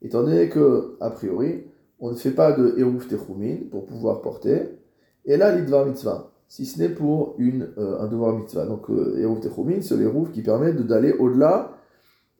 Étant 0.04 0.22
donné 0.22 0.50
que, 0.50 0.98
a 1.01 1.10
priori, 1.10 1.63
on 2.00 2.12
ne 2.12 2.16
fait 2.16 2.30
pas 2.30 2.51
de 2.51 2.75
Eruv 2.77 3.08
Techumin 3.08 3.56
pour 3.72 3.88
pouvoir 3.88 4.22
porter, 4.22 4.77
et 5.25 5.36
là, 5.36 5.56
l'Idvar 5.56 5.88
Mitzvah 5.88 6.32
si 6.48 6.68
ce 6.68 6.80
n'est 6.80 6.89
pour 6.89 7.34
une, 7.39 7.70
euh, 7.80 8.00
un 8.00 8.08
devoir 8.08 8.34
mitzvah. 8.34 8.66
Donc, 8.66 8.86
Eruv 8.89 9.39
Techumin, 9.39 9.82
c'est 9.82 9.98
l'Eruv 9.98 10.30
qui 10.30 10.44
permet 10.44 10.72
d'aller 10.72 11.12
au-delà 11.12 11.76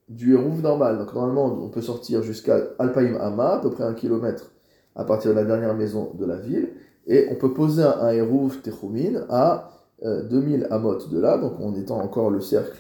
du 0.10 0.34
Hérouf 0.34 0.62
normal. 0.62 0.98
Donc 0.98 1.14
normalement, 1.14 1.46
on 1.46 1.70
peut 1.70 1.82
sortir 1.82 2.24
jusqu'à 2.24 2.60
Alpaïm 2.80 3.18
Hama, 3.20 3.56
à 3.56 3.60
peu 3.60 3.70
près 3.70 3.84
un 3.84 3.94
kilomètre 3.94 4.52
à 4.96 5.04
partir 5.04 5.32
de 5.32 5.36
la 5.36 5.44
dernière 5.44 5.76
maison 5.76 6.12
de 6.18 6.26
la 6.26 6.38
ville, 6.38 6.70
et 7.06 7.28
on 7.32 7.36
peut 7.36 7.54
poser 7.54 7.84
un 7.84 8.10
Hérouf 8.10 8.62
Techumin 8.64 9.26
à 9.30 9.72
2000 10.04 10.64
euh, 10.64 10.68
amot 10.74 10.98
de 11.10 11.20
là, 11.20 11.38
donc 11.38 11.60
en 11.60 11.74
étant 11.76 12.00
encore 12.02 12.30
le 12.30 12.42
cercle 12.42 12.78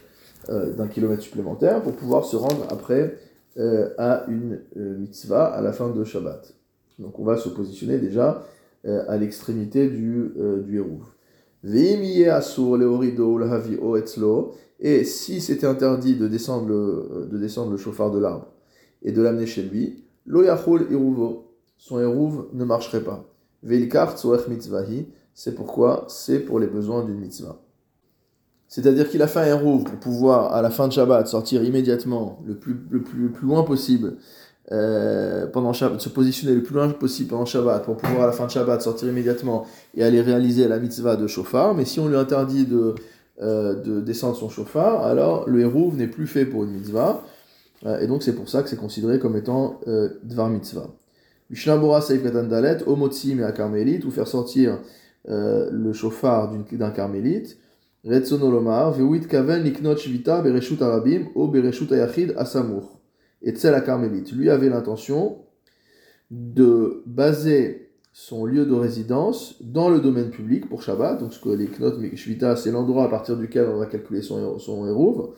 euh, 0.50 0.74
d'un 0.74 0.88
kilomètre 0.88 1.22
supplémentaire, 1.22 1.82
pour 1.82 1.94
pouvoir 1.94 2.26
se 2.26 2.36
rendre 2.36 2.66
après 2.70 3.18
euh, 3.58 3.90
à 3.98 4.26
une 4.28 4.60
mitzvah 4.76 5.46
à 5.46 5.62
la 5.62 5.72
fin 5.72 5.90
de 5.90 6.04
Shabbat. 6.04 6.54
Donc 7.00 7.20
on 7.20 7.24
va 7.24 7.38
se 7.38 7.50
positionner 7.50 8.00
déjà 8.00 8.44
à 8.86 9.18
l'extrémité 9.18 9.90
du, 9.90 10.32
du 10.64 10.78
Hérouf. 10.78 11.18
Et 14.80 15.04
si 15.04 15.42
c'était 15.42 15.66
interdit 15.66 16.16
de 16.16 16.28
descendre, 16.28 16.68
le, 16.68 17.28
de 17.32 17.38
descendre 17.38 17.72
le 17.72 17.78
chauffard 17.78 18.12
de 18.12 18.20
l'arbre 18.20 18.48
et 19.02 19.12
de 19.12 19.22
l'amener 19.22 19.48
chez 19.48 19.64
lui, 19.64 20.04
lo 20.26 20.44
yachol 20.44 20.88
iruvo, 20.92 21.48
son 21.78 22.00
eruv 22.00 22.46
ne 22.54 22.66
marcherait 22.66 23.04
pas. 23.04 23.26
Veilkart 23.64 24.16
mitzvahi, 24.50 25.08
c'est 25.34 25.56
pourquoi 25.56 26.06
c'est 26.10 26.40
pour 26.40 26.60
les 26.60 26.68
besoins 26.68 27.04
d'une 27.04 27.20
mitzvah. 27.20 27.60
C'est-à-dire 28.68 29.10
qu'il 29.10 29.22
a 29.22 29.28
fait 29.28 29.40
un 29.40 29.46
eruv 29.46 29.84
pour 29.84 30.00
pouvoir, 30.00 30.54
à 30.54 30.62
la 30.62 30.70
fin 30.70 30.88
de 30.88 30.94
Shabbat, 30.94 31.28
sortir 31.28 31.64
immédiatement, 31.64 32.44
le 32.46 32.56
plus, 32.56 32.76
le 32.90 33.02
plus, 33.02 33.20
le 33.20 33.32
plus 33.32 33.48
loin 33.48 33.64
possible, 33.64 34.18
euh, 34.74 35.48
pendant 35.48 35.72
Shabbat, 35.72 36.02
se 36.02 36.10
positionner 36.10 36.54
le 36.54 36.62
plus 36.62 36.76
loin 36.76 36.90
possible 36.90 37.30
pendant 37.30 37.46
Shabbat, 37.46 37.86
pour 37.86 37.96
pouvoir, 37.96 38.24
à 38.24 38.26
la 38.28 38.34
fin 38.34 38.46
de 38.46 38.52
Shabbat, 38.52 38.82
sortir 38.82 39.08
immédiatement 39.08 39.66
et 39.96 40.04
aller 40.04 40.22
réaliser 40.22 40.68
la 40.68 40.80
mitzvah 40.80 41.16
de 41.16 41.28
chauffard. 41.28 41.74
Mais 41.76 41.86
si 41.86 42.00
on 42.02 42.10
lui 42.10 42.18
interdit 42.18 42.66
de 42.66 42.96
euh, 43.41 43.75
de 43.75 44.01
descendre 44.01 44.36
son 44.36 44.50
chauffard, 44.50 45.03
alors 45.03 45.48
le 45.48 45.60
hérouv 45.60 45.96
n'est 45.96 46.08
plus 46.08 46.27
fait 46.27 46.46
pour 46.46 46.63
une 46.63 46.72
mitzvah, 46.72 47.24
euh, 47.86 48.00
et 48.00 48.08
donc 48.08 48.24
c'est 48.24 48.34
pour 48.34 48.50
ça 48.50 48.63
que 48.63 48.70
c'est 48.70 48.77
considéré 48.77 49.20
comme 49.20 49.36
étant 49.36 49.79
euh, 49.88 50.10
dvar 50.24 50.50
mitzvah. 50.50 50.89
Mishnah 51.50 51.77
Bora 51.77 52.01
Seif 52.01 52.24
Dalet, 52.24 52.77
Omotsim 52.88 53.39
et 53.39 53.44
à 53.44 53.51
carmélite, 53.51 54.06
ou 54.06 54.12
faire 54.12 54.27
sortir 54.27 54.79
le 55.29 55.91
chauffard 55.94 56.53
d'un 56.72 56.91
carmélite, 56.91 57.58
Retsonolomar, 58.06 58.94
Veuit 58.94 59.27
Kaven 59.27 59.63
Niknot 59.63 59.98
Shvita 59.98 60.41
Bereshut 60.41 60.82
Arabim, 60.82 61.27
O 61.36 61.48
Bereshut 61.48 61.91
Ayachid 61.91 62.34
Asamour. 62.38 63.00
Et 63.41 63.51
Tzel 63.51 63.74
à 63.74 63.82
carmélite. 63.82 64.32
Lui 64.32 64.50
avait 64.50 64.70
l'intention 64.70 65.46
de 66.32 67.03
baser 67.06 67.87
son 68.20 68.46
lieu 68.46 68.66
de 68.66 68.74
résidence 68.74 69.58
dans 69.62 69.90
le 69.90 70.00
domaine 70.00 70.32
public 70.32 70.68
pour 70.68 70.82
Shabbat. 70.82 71.20
Donc, 71.20 71.34
ce 71.34 71.40
que 71.40 71.50
les 71.50 71.68
Knot 71.68 72.02
Shvita, 72.16 72.56
c'est 72.56 72.72
l'endroit 72.72 73.04
à 73.04 73.10
partir 73.10 73.38
duquel 73.38 73.68
on 73.72 73.78
va 73.78 73.86
calculer 73.86 74.24
son, 74.24 74.58
son 74.58 74.88
Hérouv, 74.88 75.36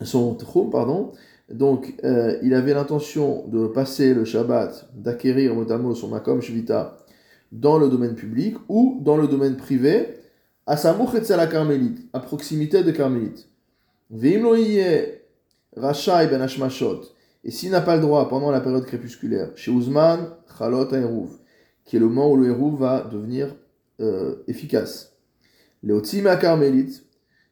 son 0.00 0.38
Tchum, 0.38 0.70
pardon. 0.70 1.12
Donc, 1.50 1.94
euh, 2.02 2.38
il 2.42 2.54
avait 2.54 2.72
l'intention 2.72 3.46
de 3.48 3.66
passer 3.66 4.14
le 4.14 4.24
Shabbat, 4.24 4.88
d'acquérir 4.94 5.54
notamment 5.54 5.94
son 5.94 6.08
Makom 6.08 6.40
Shvita 6.40 6.96
dans 7.52 7.76
le 7.76 7.90
domaine 7.90 8.14
public 8.14 8.56
ou 8.70 8.98
dans 9.02 9.18
le 9.18 9.28
domaine 9.28 9.58
privé, 9.58 10.14
à 10.66 10.78
Samouch 10.78 11.14
et 11.14 11.50
Carmélite, 11.50 12.08
à 12.14 12.20
proximité 12.20 12.82
de 12.82 12.90
Carmélite. 12.90 13.48
Rachai 15.76 16.26
ben 16.30 16.40
Hashmashot. 16.40 17.17
Et 17.44 17.50
s'il 17.50 17.70
n'a 17.70 17.80
pas 17.80 17.96
le 17.96 18.02
droit 18.02 18.28
pendant 18.28 18.50
la 18.50 18.60
période 18.60 18.84
crépusculaire, 18.84 19.50
chez 19.56 19.70
Ouzman, 19.70 20.30
Chalot 20.58 20.88
qui 21.84 21.96
est 21.96 22.00
le 22.00 22.08
moment 22.08 22.30
où 22.30 22.36
le 22.36 22.48
Hérouv 22.48 22.78
va 22.78 23.02
devenir 23.02 23.54
euh, 24.00 24.36
efficace. 24.46 25.16
à 25.82 26.36
carmélite, 26.36 27.04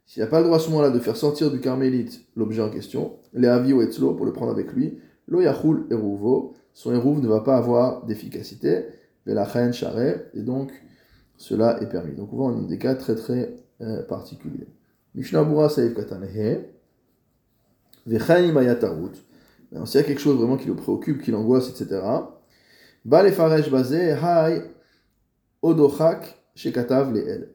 s'il 0.04 0.22
n'a 0.22 0.28
pas 0.28 0.38
le 0.38 0.44
droit 0.44 0.58
à 0.58 0.60
ce 0.60 0.68
moment-là 0.70 0.90
de 0.90 0.98
faire 0.98 1.16
sortir 1.16 1.50
du 1.50 1.60
carmélite 1.60 2.20
l'objet 2.36 2.62
en 2.62 2.70
question, 2.70 3.16
les 3.32 3.48
avi 3.48 3.72
ou 3.72 3.82
etzlo 3.82 4.14
pour 4.14 4.26
le 4.26 4.32
prendre 4.32 4.52
avec 4.52 4.72
lui, 4.72 4.98
lo 5.28 5.40
yachul 5.40 5.86
eruvo, 5.90 6.54
son 6.74 6.92
Hérouv 6.92 7.20
ne 7.20 7.28
va 7.28 7.40
pas 7.40 7.56
avoir 7.56 8.04
d'efficacité, 8.04 8.84
velachen 9.24 9.72
et 10.34 10.42
donc 10.42 10.70
cela 11.36 11.82
est 11.82 11.88
permis. 11.88 12.14
Donc 12.14 12.32
on 12.32 12.36
voit 12.36 12.46
en 12.48 12.62
des 12.62 12.78
cas 12.78 12.94
très 12.94 13.14
très 13.14 13.56
euh, 13.80 14.02
particuliers. 14.02 14.68
Mishnah 15.14 15.44
Bura 15.44 15.68
Katanehe, 15.68 16.66
Vechaim 19.72 19.86
s'il 19.86 20.00
y 20.00 20.04
a 20.04 20.06
quelque 20.06 20.20
chose 20.20 20.36
vraiment 20.36 20.56
qui 20.56 20.68
le 20.68 20.76
préoccupe, 20.76 21.22
qui 21.22 21.30
l'angoisse, 21.30 21.68
etc., 21.68 22.00
hay, 24.22 24.62
odochak, 25.62 26.42
shekatav 26.54 27.12
le'el. 27.12 27.50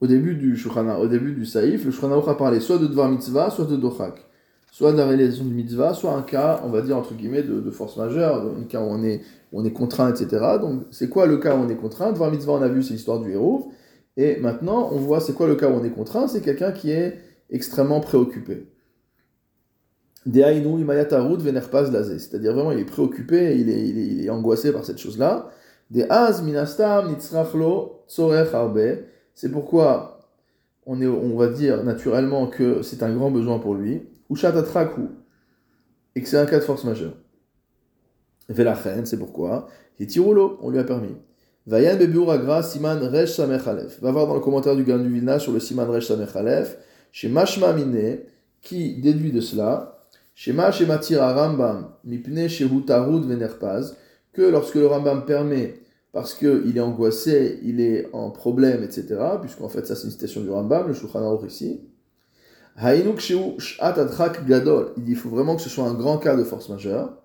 Au 0.00 0.06
début 0.06 0.34
du 0.34 0.56
Shukhana, 0.56 0.98
au 1.00 1.08
début 1.08 1.32
du 1.32 1.46
Saïf, 1.46 1.84
le 1.84 1.90
Shukhana 1.90 2.16
a 2.16 2.34
parlé 2.34 2.60
soit 2.60 2.78
de 2.78 2.86
Dvar 2.86 3.08
Mitzvah, 3.08 3.50
soit 3.50 3.64
de 3.64 3.76
Dochak. 3.76 4.22
Soit 4.70 4.92
de 4.92 4.98
la 4.98 5.06
réalisation 5.06 5.44
du 5.44 5.54
Mitzvah, 5.54 5.94
soit 5.94 6.12
un 6.12 6.20
cas, 6.20 6.60
on 6.64 6.68
va 6.68 6.82
dire, 6.82 6.98
entre 6.98 7.14
guillemets, 7.14 7.42
de, 7.42 7.70
force 7.70 7.96
majeure, 7.96 8.44
un 8.60 8.64
cas 8.64 8.80
où 8.80 8.88
on 8.90 9.02
est, 9.02 9.22
on 9.52 9.64
est 9.64 9.72
contraint, 9.72 10.10
etc. 10.10 10.58
Donc, 10.60 10.82
c'est 10.90 11.08
quoi 11.08 11.26
le 11.26 11.38
cas 11.38 11.56
où 11.56 11.60
on 11.60 11.68
est 11.70 11.76
contraint? 11.76 12.12
Dvar 12.12 12.30
Mitzvah, 12.30 12.52
on 12.52 12.62
a 12.62 12.68
vu, 12.68 12.82
c'est 12.82 12.92
l'histoire 12.92 13.20
du 13.20 13.32
héros. 13.32 13.72
Et 14.18 14.36
maintenant, 14.36 14.90
on 14.92 14.98
voit, 14.98 15.20
c'est 15.20 15.32
quoi 15.32 15.46
le 15.46 15.56
cas 15.56 15.70
où 15.70 15.72
on 15.72 15.84
est 15.84 15.90
contraint? 15.90 16.28
C'est 16.28 16.42
quelqu'un 16.42 16.72
qui 16.72 16.90
est 16.90 17.18
extrêmement 17.48 18.00
préoccupé. 18.00 18.66
C'est-à-dire 22.18 22.52
vraiment, 22.52 22.72
il 22.72 22.80
est 22.80 22.84
préoccupé, 22.84 23.56
il 23.58 23.70
est, 23.70 23.88
il 23.88 24.24
est, 24.24 24.30
angoissé 24.30 24.72
par 24.72 24.84
cette 24.84 24.98
chose-là. 24.98 25.50
C'est 29.34 29.52
pourquoi 29.52 30.20
on, 30.84 31.00
est, 31.00 31.06
on 31.06 31.36
va 31.36 31.46
dire 31.48 31.84
naturellement 31.84 32.48
que 32.48 32.82
c'est 32.82 33.02
un 33.02 33.14
grand 33.14 33.30
besoin 33.30 33.58
pour 33.58 33.74
lui. 33.74 34.02
et 36.16 36.22
que 36.22 36.28
c'est 36.28 36.38
un 36.38 36.46
cas 36.46 36.58
de 36.58 36.64
force 36.64 36.84
majeure. 36.84 37.12
Velachen, 38.48 39.06
c'est 39.06 39.18
pourquoi. 39.18 39.68
Hitirulo, 40.00 40.58
on 40.62 40.70
lui 40.70 40.78
a 40.78 40.84
permis. 40.84 41.14
Va 41.66 41.78
voir 44.12 44.26
dans 44.26 44.34
le 44.34 44.40
commentaire 44.40 44.76
du 44.76 44.84
Gan 44.84 44.98
du 44.98 45.12
Vilna 45.12 45.38
sur 45.38 45.52
le 45.52 45.60
Siman 45.60 45.88
Resh 45.90 46.06
Samech 46.06 46.30
chez 47.12 47.28
Mashma 47.28 47.72
Mine, 47.72 48.18
qui 48.60 49.00
déduit 49.00 49.32
de 49.32 49.40
cela, 49.40 49.95
chez 50.36 50.52
Matir 50.52 51.22
Rambam, 51.22 51.88
Mipne 52.04 52.46
Shehu 52.46 52.84
Tarud 52.84 53.24
Venerpaz, 53.24 53.96
que 54.34 54.42
lorsque 54.42 54.74
le 54.74 54.86
Rambam 54.86 55.24
permet, 55.24 55.80
parce 56.12 56.34
qu'il 56.34 56.76
est 56.76 56.80
angoissé, 56.80 57.58
il 57.62 57.80
est 57.80 58.08
en 58.12 58.30
problème, 58.30 58.84
etc., 58.84 59.16
puisqu'en 59.40 59.70
fait 59.70 59.86
ça 59.86 59.96
c'est 59.96 60.04
une 60.04 60.10
citation 60.10 60.42
du 60.42 60.50
Rambam, 60.50 60.88
le 60.88 60.92
Shulchan 60.94 61.24
Aruch 61.24 61.50
ici, 61.50 61.80
Hainuk 62.76 63.18
Shehu 63.18 63.58
Shat 63.58 63.98
Adrak 63.98 64.46
Gadol, 64.46 64.92
il 64.98 65.08
il 65.08 65.16
faut 65.16 65.30
vraiment 65.30 65.56
que 65.56 65.62
ce 65.62 65.70
soit 65.70 65.84
un 65.84 65.94
grand 65.94 66.18
cas 66.18 66.36
de 66.36 66.44
force 66.44 66.68
majeure, 66.68 67.16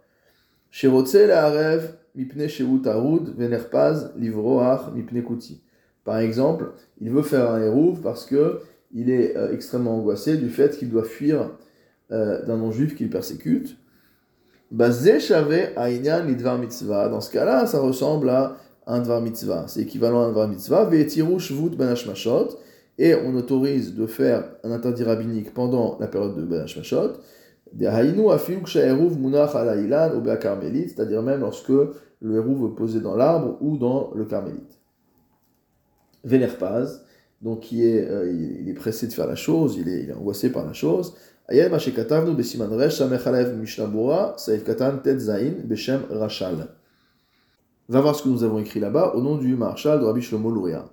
chez 0.70 0.88
Rotze 0.88 1.18
Arev, 1.18 1.98
mipne 2.16 2.48
tarud 2.82 3.36
venerpaz 3.38 4.14
livroach 4.16 4.94
mipne 4.96 5.22
kuti. 5.22 5.62
Par 6.06 6.18
exemple, 6.20 6.72
il 7.02 7.12
veut 7.12 7.24
faire 7.24 7.52
un 7.52 7.62
hérouv 7.62 8.00
parce 8.00 8.26
que 8.26 8.62
il 8.94 9.10
est 9.10 9.36
euh, 9.36 9.54
extrêmement 9.54 9.98
angoissé 9.98 10.38
du 10.38 10.50
fait 10.50 10.78
qu'il 10.78 10.90
doit 10.90 11.04
fuir 11.04 11.50
euh, 12.12 12.46
d'un 12.46 12.58
non-juif 12.58 12.96
qu'il 12.96 13.10
persécute. 13.10 13.78
Mitzvah. 16.58 17.10
Dans 17.10 17.22
ce 17.22 17.32
cas-là, 17.32 17.66
ça 17.66 17.80
ressemble 17.80 18.30
à 18.30 18.58
un 18.88 19.00
dvar 19.00 19.22
mitzvah. 19.22 19.66
C'est 19.68 19.82
équivalent 19.82 20.24
à 20.24 20.26
un 20.28 20.32
dvar 20.32 20.48
mitzvah. 20.48 20.90
Et 22.98 23.16
on 23.16 23.36
autorise 23.36 23.96
de 23.96 24.06
faire 24.06 24.44
un 24.64 24.72
interdit 24.72 25.04
rabbinique 25.04 25.54
pendant 25.54 25.98
la 26.00 26.08
période 26.08 26.36
de 26.36 26.44
ben 26.44 26.62
hashmashot 26.64 27.14
c'est-à-dire 30.90 31.22
même 31.22 31.40
lorsque 31.40 31.70
le 31.70 32.36
héros 32.36 32.56
veut 32.56 32.74
poser 32.74 33.00
dans 33.00 33.16
l'arbre 33.16 33.58
ou 33.62 33.78
dans 33.78 34.12
le 34.14 34.26
carmélite. 34.26 34.78
Vénerpaz, 36.24 37.04
donc 37.42 37.62
qui 37.62 37.86
est, 37.86 38.08
euh, 38.08 38.32
il 38.62 38.70
est 38.70 38.74
pressé 38.74 39.08
de 39.08 39.14
faire 39.14 39.28
la 39.28 39.36
chose, 39.36 39.76
il 39.78 39.90
est, 39.90 40.04
il 40.04 40.10
est 40.10 40.14
angoissé 40.14 40.52
par 40.52 40.66
la 40.66 40.74
chose. 40.74 41.14
Va 41.50 41.68
voir 48.00 48.16
ce 48.16 48.24
que 48.24 48.30
nous 48.30 48.44
avons 48.44 48.60
écrit 48.60 48.80
là-bas 48.80 49.14
au 49.16 49.22
nom 49.22 49.38
du 49.38 49.56
Marshal 49.56 50.00
de 50.00 50.06
Rabbi 50.06 50.22
Shlomo 50.22 50.50
Louria. 50.52 50.86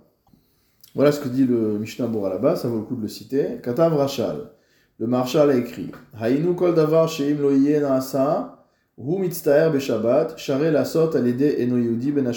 Voilà 0.95 1.11
ce 1.11 1.19
que 1.19 1.29
dit 1.29 1.45
le 1.45 1.77
Mishnah 1.77 2.07
Bora 2.07 2.29
là-bas, 2.29 2.55
ça 2.55 2.67
vaut 2.67 2.79
le 2.79 2.83
coup 2.83 2.95
de 2.95 3.03
le 3.03 3.07
citer. 3.07 3.59
Katav 3.63 3.95
Rachal. 3.95 4.49
Le 4.97 5.07
Marshal 5.07 5.51
a 5.51 5.55
écrit 5.55 5.91
Haïnu 6.19 6.55
kol 6.55 6.73
davar 6.75 7.07
sheim 7.07 7.37
lo 7.39 7.51
naasa 7.51 8.65
hu 8.97 9.19
mitztaer 9.19 9.71
beshabbat 9.71 10.37
share 10.37 10.71
la 10.71 10.83
sot 10.83 11.15
al 11.15 11.27
eno 11.27 11.77
yehudi 11.77 12.11
ben. 12.11 12.29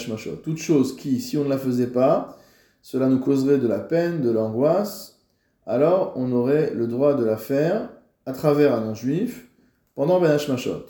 Toute 0.43 0.59
chose 0.59 0.95
qui, 0.95 1.19
si 1.19 1.35
on 1.35 1.43
ne 1.43 1.49
la 1.49 1.57
faisait 1.57 1.87
pas, 1.87 2.37
cela 2.83 3.07
nous 3.07 3.19
causerait 3.19 3.57
de 3.57 3.67
la 3.67 3.79
peine, 3.79 4.21
de 4.21 4.29
l'angoisse, 4.29 5.19
alors 5.65 6.13
on 6.15 6.31
aurait 6.33 6.71
le 6.75 6.85
droit 6.85 7.15
de 7.15 7.23
la 7.23 7.37
faire 7.37 7.89
à 8.27 8.33
travers 8.33 8.75
un 8.75 8.81
non-juif 8.81 9.47
pendant 9.95 10.19
ben 10.19 10.29
hashmashot. 10.29 10.85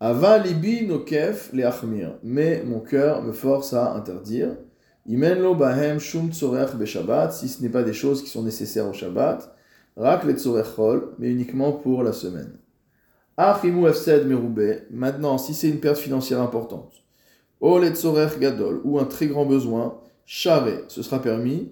Ava 0.00 0.38
libi 0.38 0.86
nokef 0.86 1.52
le 1.52 1.66
achmir. 1.66 2.14
Mais 2.22 2.62
mon 2.64 2.80
cœur 2.80 3.22
me 3.22 3.32
force 3.32 3.74
à 3.74 3.94
interdire. 3.94 4.56
Imen 5.06 5.42
lo 5.42 5.54
bahem 5.54 5.98
shum 5.98 6.32
tzorech 6.32 6.76
beshabbat, 6.76 7.32
si 7.32 7.48
ce 7.48 7.60
n'est 7.60 7.68
pas 7.68 7.82
des 7.82 7.92
choses 7.92 8.22
qui 8.22 8.30
sont 8.30 8.42
nécessaires 8.42 8.88
au 8.88 8.92
Shabbat. 8.92 9.54
Rak 9.96 10.24
le 10.24 10.34
mais 11.18 11.30
uniquement 11.30 11.72
pour 11.72 12.02
la 12.02 12.12
semaine. 12.12 12.58
Achimu 13.36 13.88
efsed 13.88 14.26
meroube, 14.28 14.62
maintenant, 14.90 15.38
si 15.38 15.54
c'est 15.54 15.68
une 15.68 15.80
perte 15.80 15.98
financière 15.98 16.40
importante, 16.40 16.92
o 17.60 17.78
le 17.80 18.38
gadol, 18.38 18.80
ou 18.84 19.00
un 19.00 19.04
très 19.04 19.26
grand 19.26 19.44
besoin, 19.44 20.00
ce 20.26 21.02
sera 21.02 21.20
permis, 21.20 21.70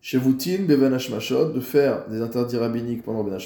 chez 0.00 0.18
Voutin 0.18 0.64
de 0.66 1.60
faire 1.60 2.06
des 2.08 2.20
interdits 2.20 2.58
rabbiniques 2.58 3.02
pendant 3.02 3.24
ben 3.24 3.38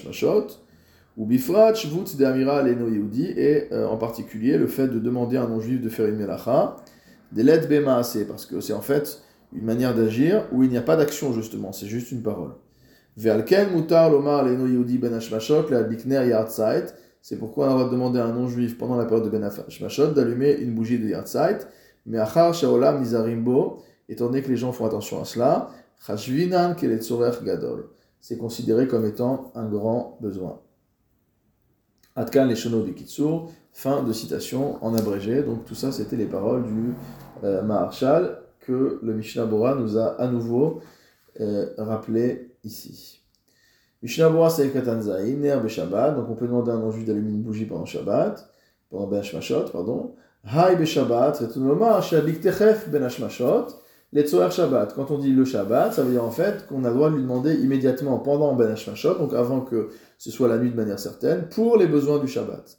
ou 1.17 1.27
bifrat 1.27 1.75
shvut 1.75 2.17
de 2.17 2.25
amira 2.25 2.63
leno 2.63 2.89
et 2.89 3.69
euh, 3.73 3.87
en 3.87 3.97
particulier 3.97 4.57
le 4.57 4.67
fait 4.67 4.89
de 4.89 4.99
demander 4.99 5.37
à 5.37 5.43
un 5.43 5.49
non-juif 5.49 5.81
de 5.81 5.89
faire 5.89 6.07
une 6.07 6.17
melacha, 6.17 6.77
des 7.33 7.43
lettres 7.43 7.69
bemaase, 7.69 8.19
parce 8.29 8.47
que 8.47 8.61
c'est 8.61 8.73
en 8.73 8.81
fait 8.81 9.21
une 9.53 9.65
manière 9.65 9.95
d'agir 9.95 10.47
où 10.53 10.63
il 10.63 10.71
n'y 10.71 10.77
a 10.77 10.83
pas 10.83 10.97
d'action 10.97 11.33
justement, 11.33 11.73
c'est 11.73 11.87
juste 11.87 12.13
une 12.13 12.23
parole. 12.23 12.53
Ve'alken 13.17 13.73
mutar 13.75 14.11
lomar 14.11 14.45
leno 14.45 14.67
yehudi 14.67 14.99
ben 14.99 15.19
la 15.71 15.83
bikner 15.83 16.29
yartzeit. 16.29 16.95
C'est 17.21 17.37
pourquoi 17.37 17.69
on 17.73 17.77
va 17.77 17.89
demander 17.89 18.21
à 18.21 18.27
un 18.27 18.33
non-juif 18.33 18.79
pendant 18.79 18.97
la 18.97 19.05
période 19.05 19.25
de 19.25 19.31
ben 19.31 19.51
d'allumer 20.15 20.53
une 20.53 20.73
bougie 20.73 21.01
de 21.01 21.09
yartzeit. 21.09 21.67
Mais 22.09 22.19
achar 22.19 22.55
shaolam 22.55 23.01
nizarimbo, 23.01 23.83
étant 24.09 24.27
donné 24.27 24.43
que 24.43 24.49
les 24.49 24.57
gens 24.57 24.73
font 24.73 24.87
attention 24.87 25.21
à 25.21 25.25
cela, 25.25 25.71
chashvinan 26.05 26.75
gadol. 27.45 27.91
C'est 28.21 28.39
considéré 28.39 28.89
comme 28.89 29.05
étant 29.05 29.53
un 29.55 29.67
grand 29.67 30.19
besoin. 30.21 30.59
Atkan 32.17 32.47
les. 32.47 32.57
Fin 33.73 34.03
de 34.03 34.13
citation 34.13 34.85
en 34.85 34.93
abrégé. 34.97 35.43
Donc 35.45 35.65
tout 35.65 35.77
ça, 35.77 35.93
c'était 35.93 36.17
les 36.17 36.27
paroles 36.27 36.65
du 36.65 36.95
euh, 37.45 37.63
Maharshal 37.63 38.41
que 38.59 38.99
le 39.01 39.15
Mishnah 39.15 39.47
Bora 39.47 39.77
nous 39.77 39.97
a 39.97 40.21
à 40.21 40.27
nouveau 40.27 40.81
euh, 41.41 41.67
rappelé 41.79 42.57
ici. 42.65 43.23
Mishnah 44.03 44.31
Bora 44.31 44.51
Katanzaï, 44.51 45.35
Ner 45.35 45.59
Beshabbat, 45.63 46.17
donc 46.17 46.29
on 46.29 46.35
peut 46.35 46.49
demander 46.49 46.73
à 46.73 46.75
un 46.75 46.81
non-juif 46.81 47.05
d'allumer 47.05 47.31
une 47.31 47.43
bougie 47.43 47.67
pendant 47.67 47.85
Shabbat, 47.85 48.53
pendant 48.91 49.07
Ben 49.07 49.21
Hashmashot, 49.21 49.67
pardon. 49.71 50.15
Hay 50.51 50.77
Beshabbat, 50.77 51.41
Retunomar, 51.41 52.03
Shabik 52.03 52.41
Techef 52.41 52.89
Ben 52.89 53.03
Hashmashot, 53.03 53.67
Letzoer 54.15 54.51
Shabbat. 54.51 54.95
Quand 54.95 55.11
on 55.11 55.19
dit 55.19 55.33
le 55.33 55.45
Shabbat, 55.45 55.93
ça 55.93 56.03
veut 56.03 56.13
dire 56.13 56.25
en 56.25 56.31
fait 56.31 56.67
qu'on 56.67 56.85
a 56.85 56.89
le 56.89 56.95
droit 56.95 57.11
de 57.11 57.17
lui 57.17 57.23
demander 57.23 57.55
immédiatement 57.55 58.19
pendant 58.19 58.55
Ben 58.55 58.71
Hashmashot, 58.71 59.19
donc 59.19 59.35
avant 59.35 59.61
que 59.61 59.91
ce 60.17 60.31
soit 60.31 60.49
la 60.49 60.57
nuit 60.57 60.71
de 60.71 60.77
manière 60.77 60.99
certaine, 60.99 61.49
pour 61.51 61.77
les 61.77 61.87
besoins 61.87 62.19
du 62.19 62.29
Shabbat. 62.29 62.79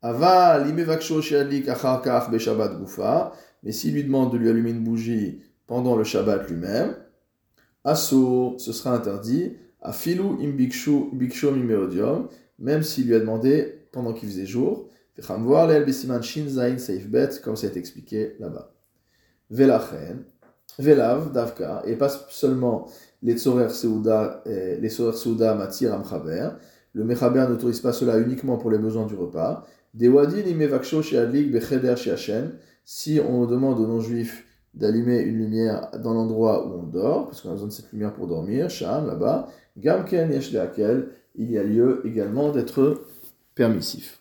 Ava 0.00 0.64
Limevaksho 0.64 1.20
Sheadlik 1.20 1.68
Acharkach 1.68 2.30
Beshabbat 2.30 2.80
Gufa, 2.80 3.32
mais 3.64 3.72
s'il 3.72 3.92
lui 3.92 4.04
demande 4.04 4.32
de 4.32 4.38
lui 4.38 4.48
allumer 4.48 4.70
une 4.70 4.82
bougie 4.82 5.42
pendant 5.66 5.96
le 5.96 6.04
Shabbat 6.04 6.48
lui-même, 6.48 6.94
Asso, 7.84 8.56
ce 8.58 8.72
sera 8.72 8.94
interdit. 8.94 9.56
À 9.82 9.92
filou 9.92 10.38
imbikshu 10.42 11.10
mimeodium, 11.52 12.28
même 12.58 12.82
s'il 12.82 13.08
lui 13.08 13.14
a 13.14 13.20
demandé 13.20 13.86
pendant 13.92 14.12
qu'il 14.12 14.28
faisait 14.28 14.46
jour. 14.46 14.88
Comme 17.42 17.56
ça 17.56 17.66
est 17.66 17.76
expliqué 17.76 18.36
là-bas. 18.38 18.72
Velachen, 19.50 20.24
velav, 20.78 21.32
davka, 21.32 21.82
et 21.86 21.96
pas 21.96 22.08
seulement 22.28 22.86
les 23.22 23.36
tzorer 23.36 23.68
seuda, 23.68 24.42
les 24.46 24.88
tzorer 24.88 25.16
seuda 25.16 25.54
matir 25.54 25.94
amchaber. 25.94 26.50
Le 26.92 27.04
mechaber 27.04 27.46
n'autorise 27.48 27.80
pas 27.80 27.92
cela 27.92 28.18
uniquement 28.18 28.56
pour 28.58 28.70
les 28.70 28.78
besoins 28.78 29.06
du 29.06 29.14
repas. 29.14 29.64
Des 29.94 30.06
imevaksho 30.06 31.02
sheadlik 31.02 31.52
becheder 31.52 31.96
sheachen, 31.96 32.52
si 32.84 33.20
on 33.20 33.46
demande 33.46 33.78
aux 33.80 33.86
non-juifs 33.86 34.44
d'allumer 34.74 35.18
une 35.20 35.38
lumière 35.38 35.90
dans 36.02 36.14
l'endroit 36.14 36.66
où 36.66 36.80
on 36.80 36.82
dort, 36.84 37.26
parce 37.26 37.40
qu'on 37.40 37.50
a 37.50 37.52
besoin 37.52 37.68
de 37.68 37.72
cette 37.72 37.92
lumière 37.92 38.12
pour 38.12 38.26
dormir, 38.26 38.70
Sham, 38.70 39.06
là-bas, 39.06 39.48
Gamken 39.76 40.30
Yesh 40.30 40.52
il 41.36 41.50
y 41.50 41.58
a 41.58 41.62
lieu 41.62 42.02
également 42.04 42.50
d'être 42.50 43.02
permissif. 43.54 44.19